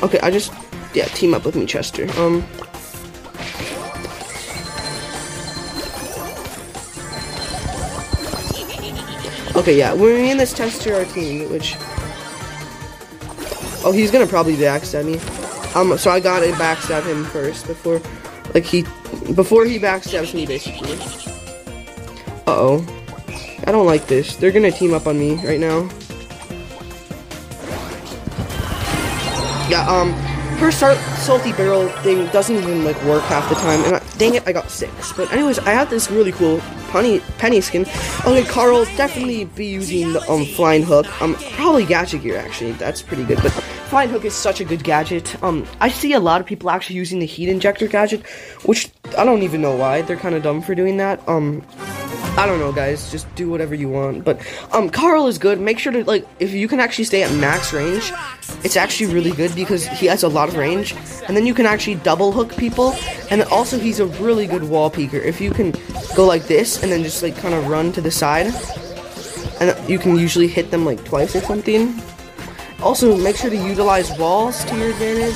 okay 0.02 0.20
i 0.20 0.30
just 0.30 0.52
yeah 0.94 1.06
team 1.06 1.34
up 1.34 1.44
with 1.44 1.56
me 1.56 1.66
chester. 1.66 2.06
Um 2.18 2.44
Okay, 9.58 9.76
yeah, 9.76 9.92
we're 9.92 10.16
in 10.16 10.36
this 10.36 10.52
tester 10.52 10.94
our 10.94 11.04
team, 11.06 11.50
which... 11.50 11.74
Oh, 13.84 13.90
he's 13.92 14.12
gonna 14.12 14.24
probably 14.24 14.54
backstab 14.54 15.04
me. 15.04 15.18
Um, 15.74 15.98
so 15.98 16.12
I 16.12 16.20
gotta 16.20 16.46
backstab 16.52 17.04
him 17.04 17.24
first 17.24 17.66
before, 17.66 18.00
like, 18.54 18.62
he... 18.62 18.82
Before 19.34 19.64
he 19.64 19.80
backstabs 19.80 20.32
me, 20.32 20.46
basically. 20.46 20.92
Uh-oh. 22.46 22.86
I 23.66 23.72
don't 23.72 23.84
like 23.84 24.06
this. 24.06 24.36
They're 24.36 24.52
gonna 24.52 24.70
team 24.70 24.94
up 24.94 25.08
on 25.08 25.18
me 25.18 25.34
right 25.44 25.58
now. 25.58 25.88
Yeah, 29.68 29.84
um, 29.88 30.14
her 30.58 30.70
salty 30.72 31.52
barrel 31.52 31.88
thing 32.02 32.26
doesn't 32.28 32.56
even, 32.56 32.84
like, 32.84 33.00
work 33.04 33.22
half 33.24 33.48
the 33.48 33.54
time, 33.56 33.82
and 33.84 33.96
I, 33.96 34.02
dang 34.18 34.34
it, 34.34 34.46
I 34.46 34.52
got 34.52 34.70
six. 34.70 35.12
But 35.12 35.32
anyways, 35.32 35.58
I 35.60 35.70
have 35.70 35.88
this 35.88 36.10
really 36.10 36.32
cool 36.32 36.58
penny, 36.90 37.20
penny 37.38 37.60
skin. 37.60 37.82
Okay, 38.26 38.44
Carl, 38.44 38.84
definitely 38.96 39.44
be 39.44 39.66
using 39.66 40.12
the 40.12 40.30
um, 40.30 40.44
flying 40.44 40.82
hook. 40.82 41.06
Um, 41.22 41.34
probably 41.52 41.84
gadget 41.84 42.22
gear, 42.22 42.36
actually. 42.36 42.72
That's 42.72 43.02
pretty 43.02 43.24
good, 43.24 43.40
but 43.42 43.52
flying 43.52 44.10
hook 44.10 44.24
is 44.24 44.34
such 44.34 44.60
a 44.60 44.64
good 44.64 44.82
gadget. 44.84 45.40
Um, 45.42 45.66
I 45.80 45.88
see 45.88 46.12
a 46.12 46.20
lot 46.20 46.40
of 46.40 46.46
people 46.46 46.70
actually 46.70 46.96
using 46.96 47.20
the 47.20 47.26
Heat 47.26 47.48
Ejector 47.48 47.86
gadget, 47.86 48.26
which 48.64 48.90
I 49.16 49.24
don't 49.24 49.42
even 49.42 49.62
know 49.62 49.76
why. 49.76 50.02
They're 50.02 50.16
kind 50.16 50.34
of 50.34 50.42
dumb 50.42 50.60
for 50.60 50.74
doing 50.74 50.96
that. 50.96 51.26
Um, 51.28 51.64
I 52.38 52.46
don't 52.46 52.60
know, 52.60 52.70
guys. 52.70 53.10
Just 53.10 53.26
do 53.34 53.50
whatever 53.50 53.74
you 53.74 53.88
want. 53.88 54.24
But 54.24 54.40
um, 54.72 54.90
Carl 54.90 55.26
is 55.26 55.38
good. 55.38 55.58
Make 55.58 55.80
sure 55.80 55.90
to 55.90 56.04
like 56.04 56.24
if 56.38 56.52
you 56.52 56.68
can 56.68 56.78
actually 56.78 57.04
stay 57.04 57.24
at 57.24 57.32
max 57.32 57.72
range, 57.72 58.12
it's 58.62 58.76
actually 58.76 59.12
really 59.12 59.32
good 59.32 59.52
because 59.56 59.84
he 59.88 60.06
has 60.06 60.22
a 60.22 60.28
lot 60.28 60.48
of 60.48 60.54
range, 60.56 60.94
and 61.26 61.36
then 61.36 61.46
you 61.46 61.52
can 61.52 61.66
actually 61.66 61.96
double 61.96 62.30
hook 62.30 62.56
people, 62.56 62.94
and 63.30 63.42
also 63.42 63.76
he's 63.76 63.98
a 63.98 64.06
really 64.22 64.46
good 64.46 64.62
wall 64.62 64.88
peeker. 64.88 65.20
If 65.20 65.40
you 65.40 65.50
can 65.50 65.74
go 66.14 66.24
like 66.26 66.46
this 66.46 66.80
and 66.80 66.92
then 66.92 67.02
just 67.02 67.24
like 67.24 67.36
kind 67.36 67.54
of 67.54 67.66
run 67.66 67.90
to 67.92 68.00
the 68.00 68.12
side, 68.12 68.54
and 69.60 69.90
you 69.90 69.98
can 69.98 70.14
usually 70.16 70.46
hit 70.46 70.70
them 70.70 70.84
like 70.84 71.04
twice 71.04 71.34
or 71.34 71.40
something. 71.40 72.00
Also, 72.84 73.16
make 73.16 73.34
sure 73.34 73.50
to 73.50 73.56
utilize 73.56 74.16
walls 74.16 74.64
to 74.66 74.78
your 74.78 74.90
advantage. 74.90 75.34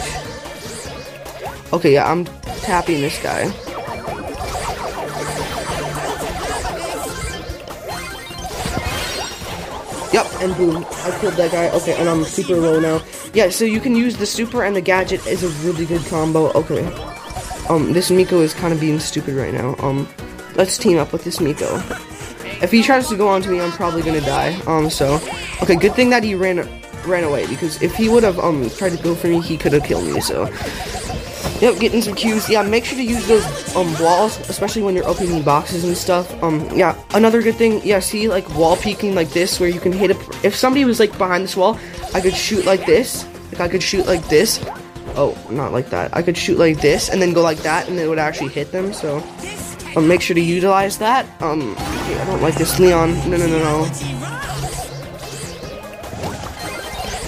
Okay, 1.72 1.94
yeah, 1.94 2.08
I'm 2.08 2.26
tapping 2.62 3.00
this 3.00 3.20
guy. 3.20 3.52
Yep, 10.12 10.26
and 10.42 10.56
boom, 10.56 10.84
I 10.90 11.18
killed 11.20 11.34
that 11.34 11.52
guy. 11.52 11.70
Okay, 11.70 11.94
and 11.98 12.08
I'm 12.08 12.24
super 12.24 12.56
low 12.56 12.78
now. 12.78 13.02
Yeah, 13.32 13.48
so 13.48 13.64
you 13.64 13.80
can 13.80 13.96
use 13.96 14.16
the 14.16 14.26
super 14.26 14.62
and 14.62 14.76
the 14.76 14.80
gadget 14.82 15.26
is 15.26 15.42
a 15.42 15.48
really 15.66 15.86
good 15.86 16.04
combo. 16.06 16.52
Okay. 16.52 16.84
Um, 17.68 17.92
this 17.92 18.10
Miko 18.10 18.40
is 18.40 18.52
kind 18.52 18.74
of 18.74 18.80
being 18.80 19.00
stupid 19.00 19.34
right 19.34 19.54
now. 19.54 19.74
Um, 19.78 20.06
let's 20.54 20.76
team 20.76 20.98
up 20.98 21.12
with 21.12 21.24
this 21.24 21.40
Miko. 21.40 21.76
If 22.60 22.70
he 22.70 22.82
tries 22.82 23.08
to 23.08 23.16
go 23.16 23.26
on 23.28 23.40
to 23.42 23.48
me, 23.48 23.60
I'm 23.60 23.72
probably 23.72 24.02
gonna 24.02 24.20
die. 24.20 24.54
Um, 24.66 24.90
so, 24.90 25.14
okay, 25.62 25.76
good 25.76 25.94
thing 25.94 26.10
that 26.10 26.22
he 26.22 26.34
ran 26.34 26.68
ran 27.06 27.24
away 27.24 27.46
because 27.46 27.82
if 27.82 27.94
he 27.96 28.08
would 28.08 28.22
have 28.22 28.38
um 28.38 28.70
tried 28.70 28.90
to 28.92 29.02
go 29.02 29.14
for 29.14 29.28
me, 29.28 29.40
he 29.40 29.56
could 29.56 29.72
have 29.72 29.84
killed 29.84 30.06
me. 30.06 30.20
So, 30.20 30.46
Yep, 31.62 31.78
getting 31.78 32.02
some 32.02 32.16
cues. 32.16 32.50
Yeah, 32.50 32.62
make 32.62 32.84
sure 32.84 32.98
to 32.98 33.04
use 33.04 33.24
those 33.28 33.46
um 33.76 33.94
walls, 34.02 34.36
especially 34.50 34.82
when 34.82 34.96
you're 34.96 35.06
opening 35.06 35.44
boxes 35.44 35.84
and 35.84 35.96
stuff. 35.96 36.26
Um, 36.42 36.68
yeah, 36.76 37.00
another 37.14 37.40
good 37.40 37.54
thing. 37.54 37.80
Yeah, 37.84 38.00
see, 38.00 38.26
like 38.26 38.48
wall 38.56 38.76
peeking 38.76 39.14
like 39.14 39.30
this, 39.30 39.60
where 39.60 39.68
you 39.68 39.78
can 39.78 39.92
hit 39.92 40.10
a. 40.10 40.16
If 40.44 40.56
somebody 40.56 40.84
was 40.84 40.98
like 40.98 41.16
behind 41.16 41.44
this 41.44 41.56
wall, 41.56 41.78
I 42.14 42.20
could 42.20 42.34
shoot 42.34 42.64
like 42.64 42.84
this. 42.84 43.24
Like 43.52 43.60
I 43.60 43.68
could 43.68 43.80
shoot 43.80 44.06
like 44.06 44.28
this. 44.28 44.58
Oh, 45.14 45.38
not 45.50 45.70
like 45.70 45.88
that. 45.90 46.10
I 46.16 46.20
could 46.22 46.36
shoot 46.36 46.58
like 46.58 46.80
this 46.80 47.10
and 47.10 47.22
then 47.22 47.32
go 47.32 47.42
like 47.42 47.58
that, 47.58 47.88
and 47.88 47.96
it 47.96 48.08
would 48.08 48.18
actually 48.18 48.50
hit 48.50 48.72
them. 48.72 48.92
So, 48.92 49.22
um, 49.94 50.08
make 50.08 50.20
sure 50.20 50.34
to 50.34 50.40
utilize 50.40 50.98
that. 50.98 51.26
Um, 51.40 51.76
I 51.78 52.24
don't 52.26 52.42
like 52.42 52.56
this, 52.56 52.80
Leon. 52.80 53.14
No, 53.30 53.36
no, 53.36 53.46
no, 53.46 53.58
no. 53.62 53.84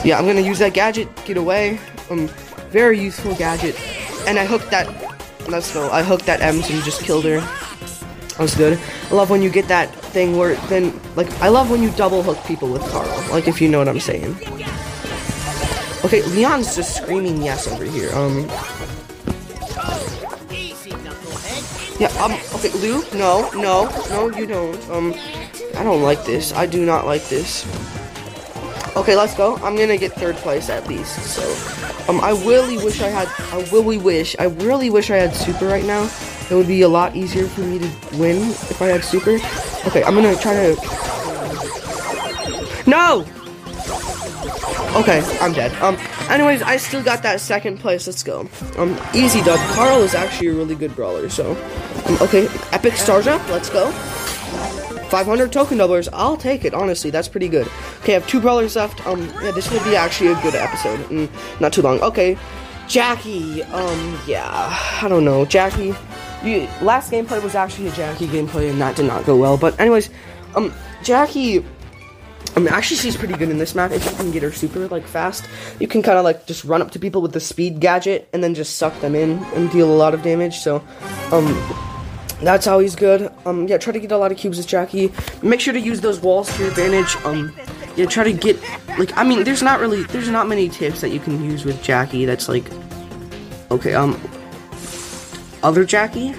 Yeah, 0.03 0.19
I'm 0.19 0.27
gonna 0.27 0.41
use 0.41 0.59
that 0.59 0.75
gadget. 0.75 1.07
Get 1.25 1.37
away. 1.37 1.79
Um, 2.11 2.27
very 2.73 2.99
useful 2.99 3.37
gadget. 3.37 3.77
And 4.27 4.39
I 4.39 4.45
hooked 4.45 4.71
that. 4.71 4.89
Let's 5.49 5.73
go. 5.73 5.91
I 5.91 6.03
hooked 6.03 6.27
that 6.27 6.41
M, 6.41 6.63
so 6.63 6.73
you 6.73 6.83
just 6.83 7.03
killed 7.03 7.25
her. 7.25 7.41
That 7.41 8.39
was 8.39 8.55
good. 8.55 8.81
I 9.11 9.15
love 9.15 9.31
when 9.31 9.43
you 9.43 9.51
get 9.51 9.69
that 9.69 9.95
thing 9.95 10.37
where 10.37 10.57
then, 10.69 10.99
like, 11.17 11.31
I 11.41 11.49
love 11.49 11.71
when 11.71 11.83
you 11.83 11.91
double 11.91 12.23
hook 12.23 12.39
people 12.47 12.69
with 12.69 12.83
Carl. 12.91 13.09
Like, 13.31 13.47
if 13.47 13.61
you 13.61 13.69
know 13.69 13.79
what 13.79 13.89
I'm 13.89 14.01
saying. 14.01 14.35
Okay, 16.05 16.23
Leon's 16.23 16.75
just 16.77 16.97
screaming 16.97 17.43
yes 17.43 17.67
over 17.69 17.85
here. 17.85 18.11
Um. 18.15 18.49
Yeah. 21.99 22.09
Um. 22.21 22.33
Okay, 22.55 22.71
Luke. 22.81 23.15
No. 23.15 23.51
No. 23.53 23.89
No. 24.11 24.29
You 24.37 24.47
don't. 24.47 24.91
Um. 24.91 25.15
I 25.77 25.83
don't 25.83 26.03
like 26.03 26.25
this. 26.25 26.53
I 26.53 26.67
do 26.67 26.85
not 26.85 27.07
like 27.07 27.27
this. 27.29 27.65
Okay, 28.97 29.17
let's 29.17 29.35
go. 29.35 29.57
I'm 29.57 29.77
gonna 29.77 29.97
get 29.97 30.13
third 30.13 30.37
place 30.37 30.71
at 30.71 30.87
least. 30.87 31.19
So, 31.25 31.43
um, 32.09 32.21
I 32.21 32.31
really 32.47 32.77
wish 32.77 33.01
I 33.01 33.09
had. 33.09 33.29
I 33.53 33.69
really 33.71 33.99
wish. 33.99 34.37
I 34.39 34.45
really 34.45 34.89
wish 34.89 35.11
I 35.11 35.17
had 35.17 35.35
super 35.35 35.67
right 35.67 35.85
now. 35.85 36.09
It 36.49 36.55
would 36.55 36.69
be 36.69 36.83
a 36.83 36.89
lot 36.89 37.17
easier 37.17 37.47
for 37.49 37.63
me 37.63 37.81
to 37.81 37.91
win 38.17 38.51
if 38.51 38.81
I 38.81 38.87
had 38.87 39.03
super. 39.03 39.35
Okay, 39.89 40.05
I'm 40.05 40.15
gonna 40.15 40.37
try 40.37 40.55
to. 40.55 40.77
No. 42.87 43.27
Okay, 44.95 45.21
I'm 45.41 45.53
dead. 45.53 45.73
Um. 45.83 45.97
Anyways, 46.31 46.63
I 46.63 46.77
still 46.77 47.03
got 47.03 47.23
that 47.25 47.41
second 47.41 47.81
place. 47.81 48.07
Let's 48.07 48.23
go. 48.23 48.49
Um. 48.79 48.97
Easy 49.13 49.43
dub. 49.43 49.59
Carl 49.75 50.03
is 50.03 50.15
actually 50.15 50.49
a 50.49 50.55
really 50.55 50.77
good 50.77 50.95
brawler. 50.95 51.29
So, 51.29 51.57
um, 52.07 52.17
okay. 52.21 52.47
Epic 52.71 52.95
stars 52.95 53.27
up. 53.27 53.47
Let's 53.49 53.71
go. 53.71 53.91
500 55.15 55.53
token 55.53 55.79
doublers, 55.79 56.09
I'll 56.13 56.37
take 56.37 56.65
it, 56.65 56.75
honestly, 56.75 57.09
that's 57.09 57.29
pretty 57.29 57.47
good. 57.47 57.69
Okay, 58.01 58.17
I 58.17 58.19
have 58.19 58.27
two 58.27 58.41
brawlers 58.41 58.75
left, 58.75 59.07
um, 59.07 59.21
yeah, 59.45 59.53
this 59.53 59.71
will 59.71 59.83
be 59.85 59.95
actually 59.95 60.33
a 60.33 60.43
good 60.43 60.57
episode, 60.57 60.99
mm, 61.09 61.61
not 61.61 61.73
too 61.73 61.83
long. 61.83 62.01
Okay, 62.01 62.37
Jackie, 62.89 63.63
um, 63.63 64.19
yeah, 64.27 64.77
I 65.01 65.07
don't 65.09 65.25
know, 65.25 65.45
Jackie, 65.45 65.95
you, 66.43 66.67
last 66.83 67.13
gameplay 67.13 67.41
was 67.45 67.55
actually 67.55 67.87
a 67.87 67.93
Jackie 67.93 68.27
gameplay, 68.27 68.69
and 68.69 68.81
that 68.81 68.97
did 68.97 69.07
not 69.07 69.25
go 69.25 69.37
well, 69.37 69.57
but 69.57 69.79
anyways, 69.79 70.11
um, 70.57 70.75
Jackie, 71.05 71.65
I 72.57 72.59
mean, 72.59 72.71
actually, 72.71 72.97
she's 72.97 73.17
pretty 73.17 73.35
good 73.35 73.51
in 73.51 73.59
this 73.59 73.77
map. 73.77 73.93
If 73.93 74.05
you 74.05 74.17
can 74.17 74.33
get 74.33 74.43
her 74.43 74.51
super 74.51 74.89
like 74.89 75.07
fast, 75.07 75.45
you 75.79 75.87
can 75.87 76.03
kind 76.03 76.19
of 76.19 76.25
like 76.25 76.47
just 76.47 76.65
run 76.65 76.83
up 76.83 76.91
to 76.93 76.99
people 76.99 77.21
with 77.21 77.33
the 77.33 77.41
speed 77.41 77.81
gadget 77.81 78.29
and 78.33 78.45
then 78.45 78.55
just 78.55 78.79
suck 78.79 79.01
them 79.01 79.15
in 79.17 79.39
and 79.55 79.71
deal 79.71 79.93
a 79.93 79.95
lot 79.95 80.15
of 80.15 80.23
damage. 80.23 80.59
So, 80.59 80.77
um, 81.33 81.94
that's 82.47 82.67
always 82.67 82.95
good. 82.97 83.33
Um, 83.47 83.67
yeah, 83.69 83.79
try 83.79 83.93
to 83.93 84.01
get 84.01 84.13
a 84.13 84.17
lot 84.17 84.33
of 84.33 84.39
cubes 84.39 84.59
with 84.59 84.67
Jackie. 84.67 85.13
Make 85.43 85.61
sure 85.61 85.73
to 85.73 85.81
use 85.81 86.01
those 86.01 86.21
walls 86.21 86.55
to 86.55 86.63
your 86.63 86.71
advantage. 86.71 87.17
Um, 87.25 87.55
yeah, 87.97 88.07
try 88.07 88.25
to 88.25 88.33
get 88.33 88.61
like 88.99 89.17
I 89.17 89.25
mean, 89.25 89.45
there's 89.45 89.63
not 89.63 89.81
really 89.81 90.03
there's 90.05 90.29
not 90.29 90.49
many 90.49 90.69
tips 90.69 91.01
that 91.01 91.11
you 91.11 91.21
can 91.21 91.43
use 91.45 91.65
with 91.65 91.83
Jackie. 91.83 92.25
That's 92.25 92.49
like 92.49 92.65
okay. 93.71 93.95
Um, 93.95 94.21
other 95.63 95.85
Jackie. 95.85 96.35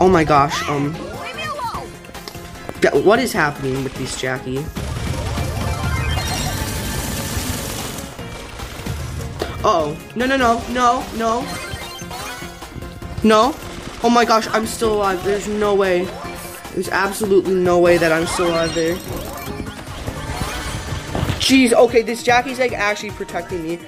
Oh 0.00 0.08
my 0.10 0.24
gosh. 0.24 0.68
Um, 0.68 0.94
what 3.04 3.20
is 3.20 3.32
happening 3.32 3.84
with 3.84 3.94
this 3.94 4.20
Jackie? 4.20 4.64
Uh 9.64 9.94
oh, 9.94 9.96
no, 10.16 10.26
no, 10.26 10.36
no, 10.36 10.60
no, 10.70 11.06
no. 11.16 11.71
No? 13.24 13.54
Oh 14.02 14.10
my 14.10 14.24
gosh, 14.24 14.48
I'm 14.48 14.66
still 14.66 14.94
alive. 14.94 15.22
There's 15.24 15.46
no 15.46 15.74
way. 15.74 16.04
There's 16.74 16.88
absolutely 16.88 17.54
no 17.54 17.78
way 17.78 17.98
that 17.98 18.10
I'm 18.10 18.26
still 18.26 18.48
alive 18.48 18.74
there. 18.74 18.96
Jeez, 21.38 21.72
okay, 21.72 22.02
this 22.02 22.22
Jackie's 22.22 22.58
like 22.58 22.72
actually 22.72 23.10
protecting 23.10 23.62
me. 23.62 23.78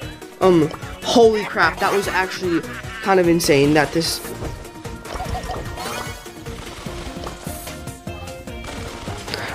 Um, 0.41 0.69
holy 1.03 1.45
crap, 1.45 1.79
that 1.81 1.93
was 1.93 2.07
actually 2.09 2.61
kind 3.03 3.19
of 3.19 3.27
insane 3.27 3.75
that 3.75 3.93
this... 3.93 4.21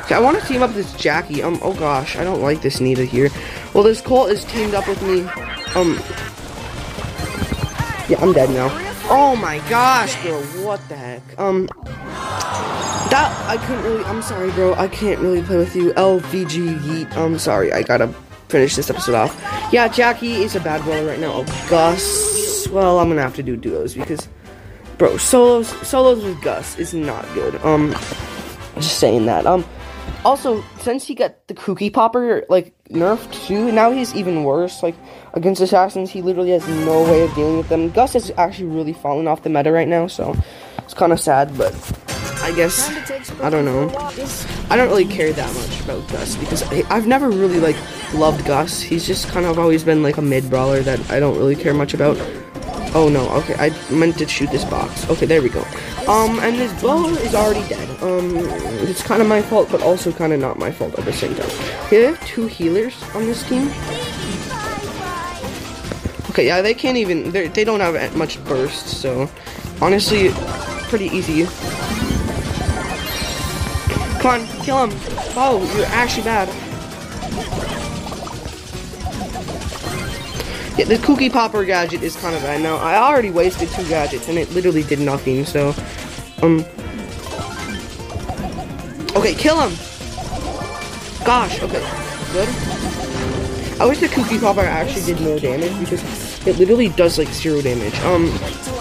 Okay, 0.03 0.15
I 0.15 0.19
want 0.19 0.39
to 0.39 0.45
team 0.47 0.63
up 0.63 0.73
this 0.73 0.91
Jackie. 0.93 1.43
Um, 1.43 1.59
oh 1.61 1.73
gosh, 1.73 2.15
I 2.15 2.23
don't 2.23 2.41
like 2.41 2.61
this 2.61 2.79
Nita 2.79 3.05
here. 3.05 3.29
Well, 3.73 3.83
this 3.83 4.01
Colt 4.01 4.31
is 4.31 4.43
teamed 4.45 4.73
up 4.73 4.87
with 4.87 5.01
me. 5.03 5.21
Um, 5.75 5.99
yeah, 8.09 8.19
I'm 8.19 8.33
dead 8.33 8.49
now. 8.49 8.88
Oh 9.11 9.35
my 9.35 9.57
gosh, 9.69 10.21
bro, 10.21 10.39
what 10.63 10.87
the 10.87 10.95
heck? 10.95 11.39
Um, 11.39 11.67
that, 13.09 13.45
I 13.47 13.57
couldn't 13.65 13.83
really, 13.83 14.03
I'm 14.03 14.21
sorry, 14.21 14.51
bro, 14.51 14.75
I 14.75 14.87
can't 14.87 15.19
really 15.19 15.41
play 15.41 15.57
with 15.57 15.75
you. 15.75 15.93
LVG 15.93 16.79
Yeet, 16.79 17.17
I'm 17.17 17.39
sorry, 17.39 17.73
I 17.73 17.81
gotta 17.81 18.09
finish 18.49 18.75
this 18.75 18.87
episode 18.91 19.15
off. 19.15 19.69
Yeah, 19.73 19.87
Jackie 19.87 20.43
is 20.43 20.55
a 20.55 20.59
bad 20.59 20.83
brawler 20.83 21.07
right 21.07 21.19
now. 21.19 21.31
Oh, 21.33 21.67
Gus, 21.71 22.67
well, 22.67 22.99
I'm 22.99 23.09
gonna 23.09 23.23
have 23.23 23.35
to 23.37 23.43
do 23.43 23.57
duos 23.57 23.95
because, 23.95 24.29
bro, 24.99 25.17
solos, 25.17 25.69
solos 25.87 26.23
with 26.23 26.39
Gus 26.43 26.77
is 26.77 26.93
not 26.93 27.25
good. 27.33 27.55
Um, 27.65 27.93
just 28.75 28.99
saying 28.99 29.25
that. 29.25 29.47
Um, 29.47 29.65
also, 30.23 30.63
since 30.81 31.05
he 31.07 31.15
got 31.15 31.47
the 31.47 31.55
Kooky 31.55 31.91
Popper, 31.91 32.45
like, 32.47 32.75
nerfed 32.89 33.33
too, 33.47 33.71
now 33.71 33.89
he's 33.91 34.13
even 34.13 34.43
worse. 34.43 34.83
Like, 34.83 34.95
against 35.33 35.61
assassins, 35.61 36.09
he 36.09 36.21
literally 36.21 36.51
has 36.51 36.67
no 36.67 37.03
way 37.03 37.21
of 37.21 37.33
dealing 37.35 37.57
with 37.57 37.69
them. 37.69 37.89
Gus 37.89 38.15
is 38.15 38.31
actually 38.37 38.69
really 38.69 38.93
falling 38.93 39.27
off 39.27 39.43
the 39.43 39.49
meta 39.49 39.71
right 39.71 39.87
now, 39.87 40.07
so 40.07 40.35
it's 40.79 40.93
kind 40.93 41.11
of 41.11 41.19
sad, 41.19 41.57
but 41.57 41.73
I 42.41 42.53
guess, 42.55 42.89
I 43.41 43.49
don't 43.49 43.65
know. 43.65 43.89
I 44.69 44.77
don't 44.77 44.89
really 44.89 45.05
care 45.05 45.31
that 45.33 45.53
much 45.53 45.81
about 45.81 46.07
Gus, 46.09 46.35
because 46.37 46.63
I've 46.89 47.07
never 47.07 47.29
really, 47.29 47.59
like, 47.59 47.77
loved 48.13 48.45
Gus. 48.45 48.81
He's 48.81 49.05
just 49.05 49.27
kind 49.27 49.45
of 49.45 49.59
always 49.59 49.83
been, 49.83 50.01
like, 50.03 50.17
a 50.17 50.21
mid-brawler 50.21 50.81
that 50.81 51.11
I 51.11 51.19
don't 51.19 51.37
really 51.37 51.55
care 51.55 51.73
much 51.73 51.93
about. 51.93 52.17
Oh 52.95 53.07
no, 53.07 53.29
okay, 53.29 53.53
I 53.59 53.69
meant 53.93 54.17
to 54.17 54.27
shoot 54.27 54.49
this 54.49 54.65
box. 54.65 55.07
Okay, 55.11 55.27
there 55.27 55.43
we 55.43 55.49
go. 55.49 55.61
Um, 56.07 56.39
and 56.39 56.57
this 56.57 56.81
Bo 56.81 57.09
is 57.09 57.35
already 57.35 57.67
dead. 57.69 57.87
Um, 58.01 58.31
it's 58.89 59.03
kind 59.03 59.21
of 59.21 59.27
my 59.27 59.43
fault, 59.43 59.69
but 59.69 59.83
also 59.83 60.11
kind 60.11 60.33
of 60.33 60.39
not 60.39 60.57
my 60.57 60.71
fault 60.71 60.97
at 60.97 61.05
the 61.05 61.13
same 61.13 61.35
time. 61.35 61.51
Okay, 61.85 62.01
have 62.01 62.25
two 62.25 62.47
healers 62.47 62.99
on 63.13 63.27
this 63.27 63.47
team. 63.47 63.69
Okay, 66.29 66.45
yeah, 66.45 66.61
they 66.61 66.73
can't 66.73 66.97
even, 66.97 67.31
they 67.31 67.63
don't 67.63 67.79
have 67.79 68.15
much 68.15 68.43
burst, 68.45 68.87
so 68.87 69.29
honestly, 69.81 70.29
pretty 70.89 71.07
easy. 71.07 71.45
Come 74.19 74.41
on, 74.41 74.47
kill 74.63 74.85
him. 74.85 74.91
Oh, 75.35 75.59
you're 75.75 75.85
actually 75.87 76.23
bad. 76.23 76.47
Yeah, 80.77 80.85
the 80.85 80.95
Kooky 80.95 81.31
Popper 81.31 81.65
gadget 81.65 82.03
is 82.03 82.15
kind 82.15 82.35
of 82.35 82.41
bad. 82.41 82.61
Now, 82.61 82.77
I 82.77 82.95
already 82.95 83.31
wasted 83.31 83.69
two 83.69 83.87
gadgets, 83.89 84.29
and 84.29 84.37
it 84.37 84.51
literally 84.51 84.83
did 84.83 84.99
nothing, 84.99 85.45
so, 85.45 85.73
um, 86.41 86.63
Okay, 89.15 89.33
kill 89.33 89.59
him. 89.59 89.75
Gosh, 91.25 91.61
okay, 91.61 91.83
good. 92.31 92.68
I 93.79 93.85
wish 93.85 93.99
the 93.99 94.07
Kooky 94.07 94.41
Popper 94.41 94.59
actually 94.59 95.05
did 95.05 95.21
more 95.21 95.39
damage 95.39 95.79
because 95.79 96.45
it 96.45 96.57
literally 96.57 96.89
does 96.89 97.17
like 97.17 97.29
zero 97.29 97.61
damage. 97.61 97.97
Um, 98.01 98.25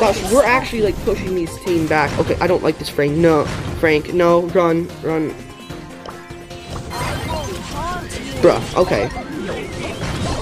gosh, 0.00 0.20
we're 0.32 0.44
actually 0.44 0.82
like 0.82 0.96
pushing 1.04 1.36
these 1.36 1.56
team 1.60 1.86
back. 1.86 2.16
Okay, 2.18 2.36
I 2.40 2.48
don't 2.48 2.64
like 2.64 2.78
this 2.78 2.88
Frank. 2.88 3.12
No, 3.12 3.44
Frank, 3.78 4.12
no, 4.12 4.42
run, 4.48 4.88
run. 5.02 5.30
Bruh, 8.42 8.76
okay. 8.76 9.08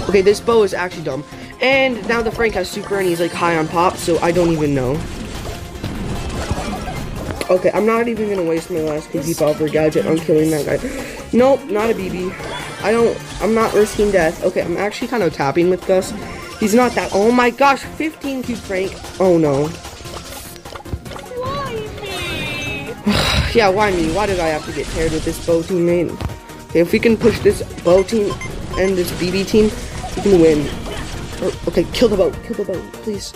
Okay, 0.08 0.22
this 0.22 0.40
Bo 0.40 0.62
is 0.62 0.72
actually 0.72 1.04
dumb. 1.04 1.22
And 1.60 2.06
now 2.08 2.22
the 2.22 2.30
Frank 2.30 2.54
has 2.54 2.70
super 2.70 2.98
and 2.98 3.06
he's 3.06 3.20
like 3.20 3.32
high 3.32 3.58
on 3.58 3.68
pop, 3.68 3.96
so 3.96 4.18
I 4.20 4.32
don't 4.32 4.52
even 4.52 4.74
know. 4.74 4.92
Okay, 7.50 7.70
I'm 7.74 7.84
not 7.84 8.08
even 8.08 8.30
gonna 8.30 8.48
waste 8.48 8.70
my 8.70 8.80
last 8.80 9.10
Kooky 9.10 9.38
Popper 9.38 9.68
gadget 9.68 10.06
on 10.06 10.16
killing 10.16 10.50
that 10.50 10.64
guy. 10.64 11.26
Nope, 11.32 11.64
not 11.66 11.90
a 11.90 11.94
Bibi. 11.94 12.32
I 12.86 12.92
don't, 12.92 13.18
I'm 13.42 13.52
not 13.52 13.74
risking 13.74 14.12
death. 14.12 14.44
Okay, 14.44 14.62
I'm 14.62 14.76
actually 14.76 15.08
kind 15.08 15.24
of 15.24 15.34
tapping 15.34 15.70
with 15.70 15.84
Gus. 15.88 16.12
He's 16.60 16.72
not 16.72 16.92
that, 16.92 17.10
oh 17.12 17.32
my 17.32 17.50
gosh, 17.50 17.82
15 17.82 18.44
cube 18.44 18.58
Frank. 18.58 18.92
Oh 19.18 19.38
no. 19.38 19.62
yeah, 23.52 23.68
why 23.70 23.90
me? 23.90 24.14
Why 24.14 24.26
did 24.26 24.38
I 24.38 24.46
have 24.46 24.64
to 24.66 24.72
get 24.72 24.86
paired 24.90 25.10
with 25.10 25.24
this 25.24 25.44
Bo 25.44 25.62
teammate? 25.62 26.12
Okay, 26.68 26.78
if 26.78 26.92
we 26.92 27.00
can 27.00 27.16
push 27.16 27.40
this 27.40 27.64
Bo 27.82 28.04
team 28.04 28.32
and 28.78 28.96
this 28.96 29.10
Bibi 29.18 29.42
team, 29.42 29.64
we 30.14 30.22
can 30.22 30.40
win. 30.40 30.68
Or, 31.42 31.50
okay, 31.66 31.82
kill 31.92 32.08
the 32.08 32.16
boat, 32.16 32.36
kill 32.44 32.54
the 32.54 32.66
boat, 32.66 32.84
please. 33.02 33.32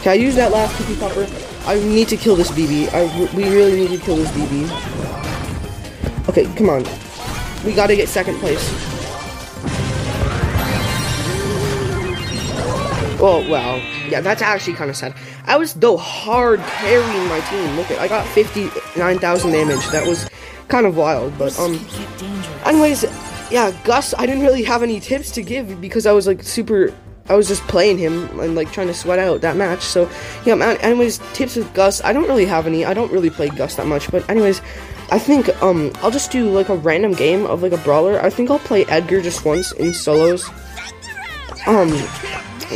Okay, 0.00 0.12
I 0.12 0.14
use 0.14 0.36
that 0.36 0.52
last 0.52 0.74
Kooky 0.76 0.98
Popper. 0.98 1.47
I 1.68 1.78
need 1.80 2.08
to 2.08 2.16
kill 2.16 2.34
this 2.34 2.50
Bibi. 2.50 2.88
I, 2.88 3.04
we 3.36 3.44
really 3.44 3.78
need 3.78 3.90
to 3.90 3.98
kill 3.98 4.16
this 4.16 4.30
Bibi. 4.32 4.64
Okay, 6.26 6.46
come 6.56 6.70
on. 6.70 6.82
We 7.62 7.74
gotta 7.74 7.94
get 7.94 8.08
second 8.08 8.38
place. 8.38 8.66
Oh, 13.20 13.46
wow. 13.50 13.76
Yeah, 14.08 14.22
that's 14.22 14.40
actually 14.40 14.76
kind 14.76 14.88
of 14.88 14.96
sad. 14.96 15.14
I 15.44 15.58
was, 15.58 15.74
though, 15.74 15.98
hard 15.98 16.60
carrying 16.60 17.28
my 17.28 17.40
team. 17.50 17.76
Look 17.76 17.90
at, 17.90 17.98
I 17.98 18.08
got 18.08 18.26
59,000 18.28 19.52
damage. 19.52 19.86
That 19.88 20.06
was 20.06 20.26
kind 20.68 20.86
of 20.86 20.96
wild, 20.96 21.36
but, 21.36 21.58
um... 21.58 21.78
Anyways, 22.64 23.04
yeah, 23.50 23.72
Gus, 23.84 24.14
I 24.16 24.24
didn't 24.24 24.40
really 24.40 24.62
have 24.62 24.82
any 24.82 25.00
tips 25.00 25.32
to 25.32 25.42
give 25.42 25.82
because 25.82 26.06
I 26.06 26.12
was, 26.12 26.26
like, 26.26 26.42
super... 26.42 26.94
I 27.28 27.34
was 27.34 27.48
just 27.48 27.62
playing 27.68 27.98
him 27.98 28.40
and, 28.40 28.54
like, 28.54 28.72
trying 28.72 28.86
to 28.88 28.94
sweat 28.94 29.18
out 29.18 29.40
that 29.42 29.56
match. 29.56 29.82
So, 29.82 30.10
yeah, 30.44 30.54
man, 30.54 30.76
anyways, 30.78 31.18
tips 31.32 31.56
with 31.56 31.72
Gus. 31.74 32.02
I 32.02 32.12
don't 32.12 32.26
really 32.28 32.46
have 32.46 32.66
any. 32.66 32.84
I 32.84 32.94
don't 32.94 33.12
really 33.12 33.30
play 33.30 33.48
Gus 33.48 33.74
that 33.76 33.86
much, 33.86 34.10
but 34.10 34.28
anyways... 34.28 34.60
I 35.10 35.18
think 35.18 35.48
um 35.62 35.90
I'll 36.02 36.10
just 36.10 36.30
do 36.30 36.50
like 36.50 36.68
a 36.68 36.76
random 36.76 37.12
game 37.12 37.46
of 37.46 37.62
like 37.62 37.72
a 37.72 37.78
brawler. 37.78 38.20
I 38.20 38.28
think 38.28 38.50
I'll 38.50 38.58
play 38.58 38.84
Edgar 38.86 39.22
just 39.22 39.42
once 39.44 39.72
in 39.72 39.94
solos. 39.94 40.48
Um 41.66 41.90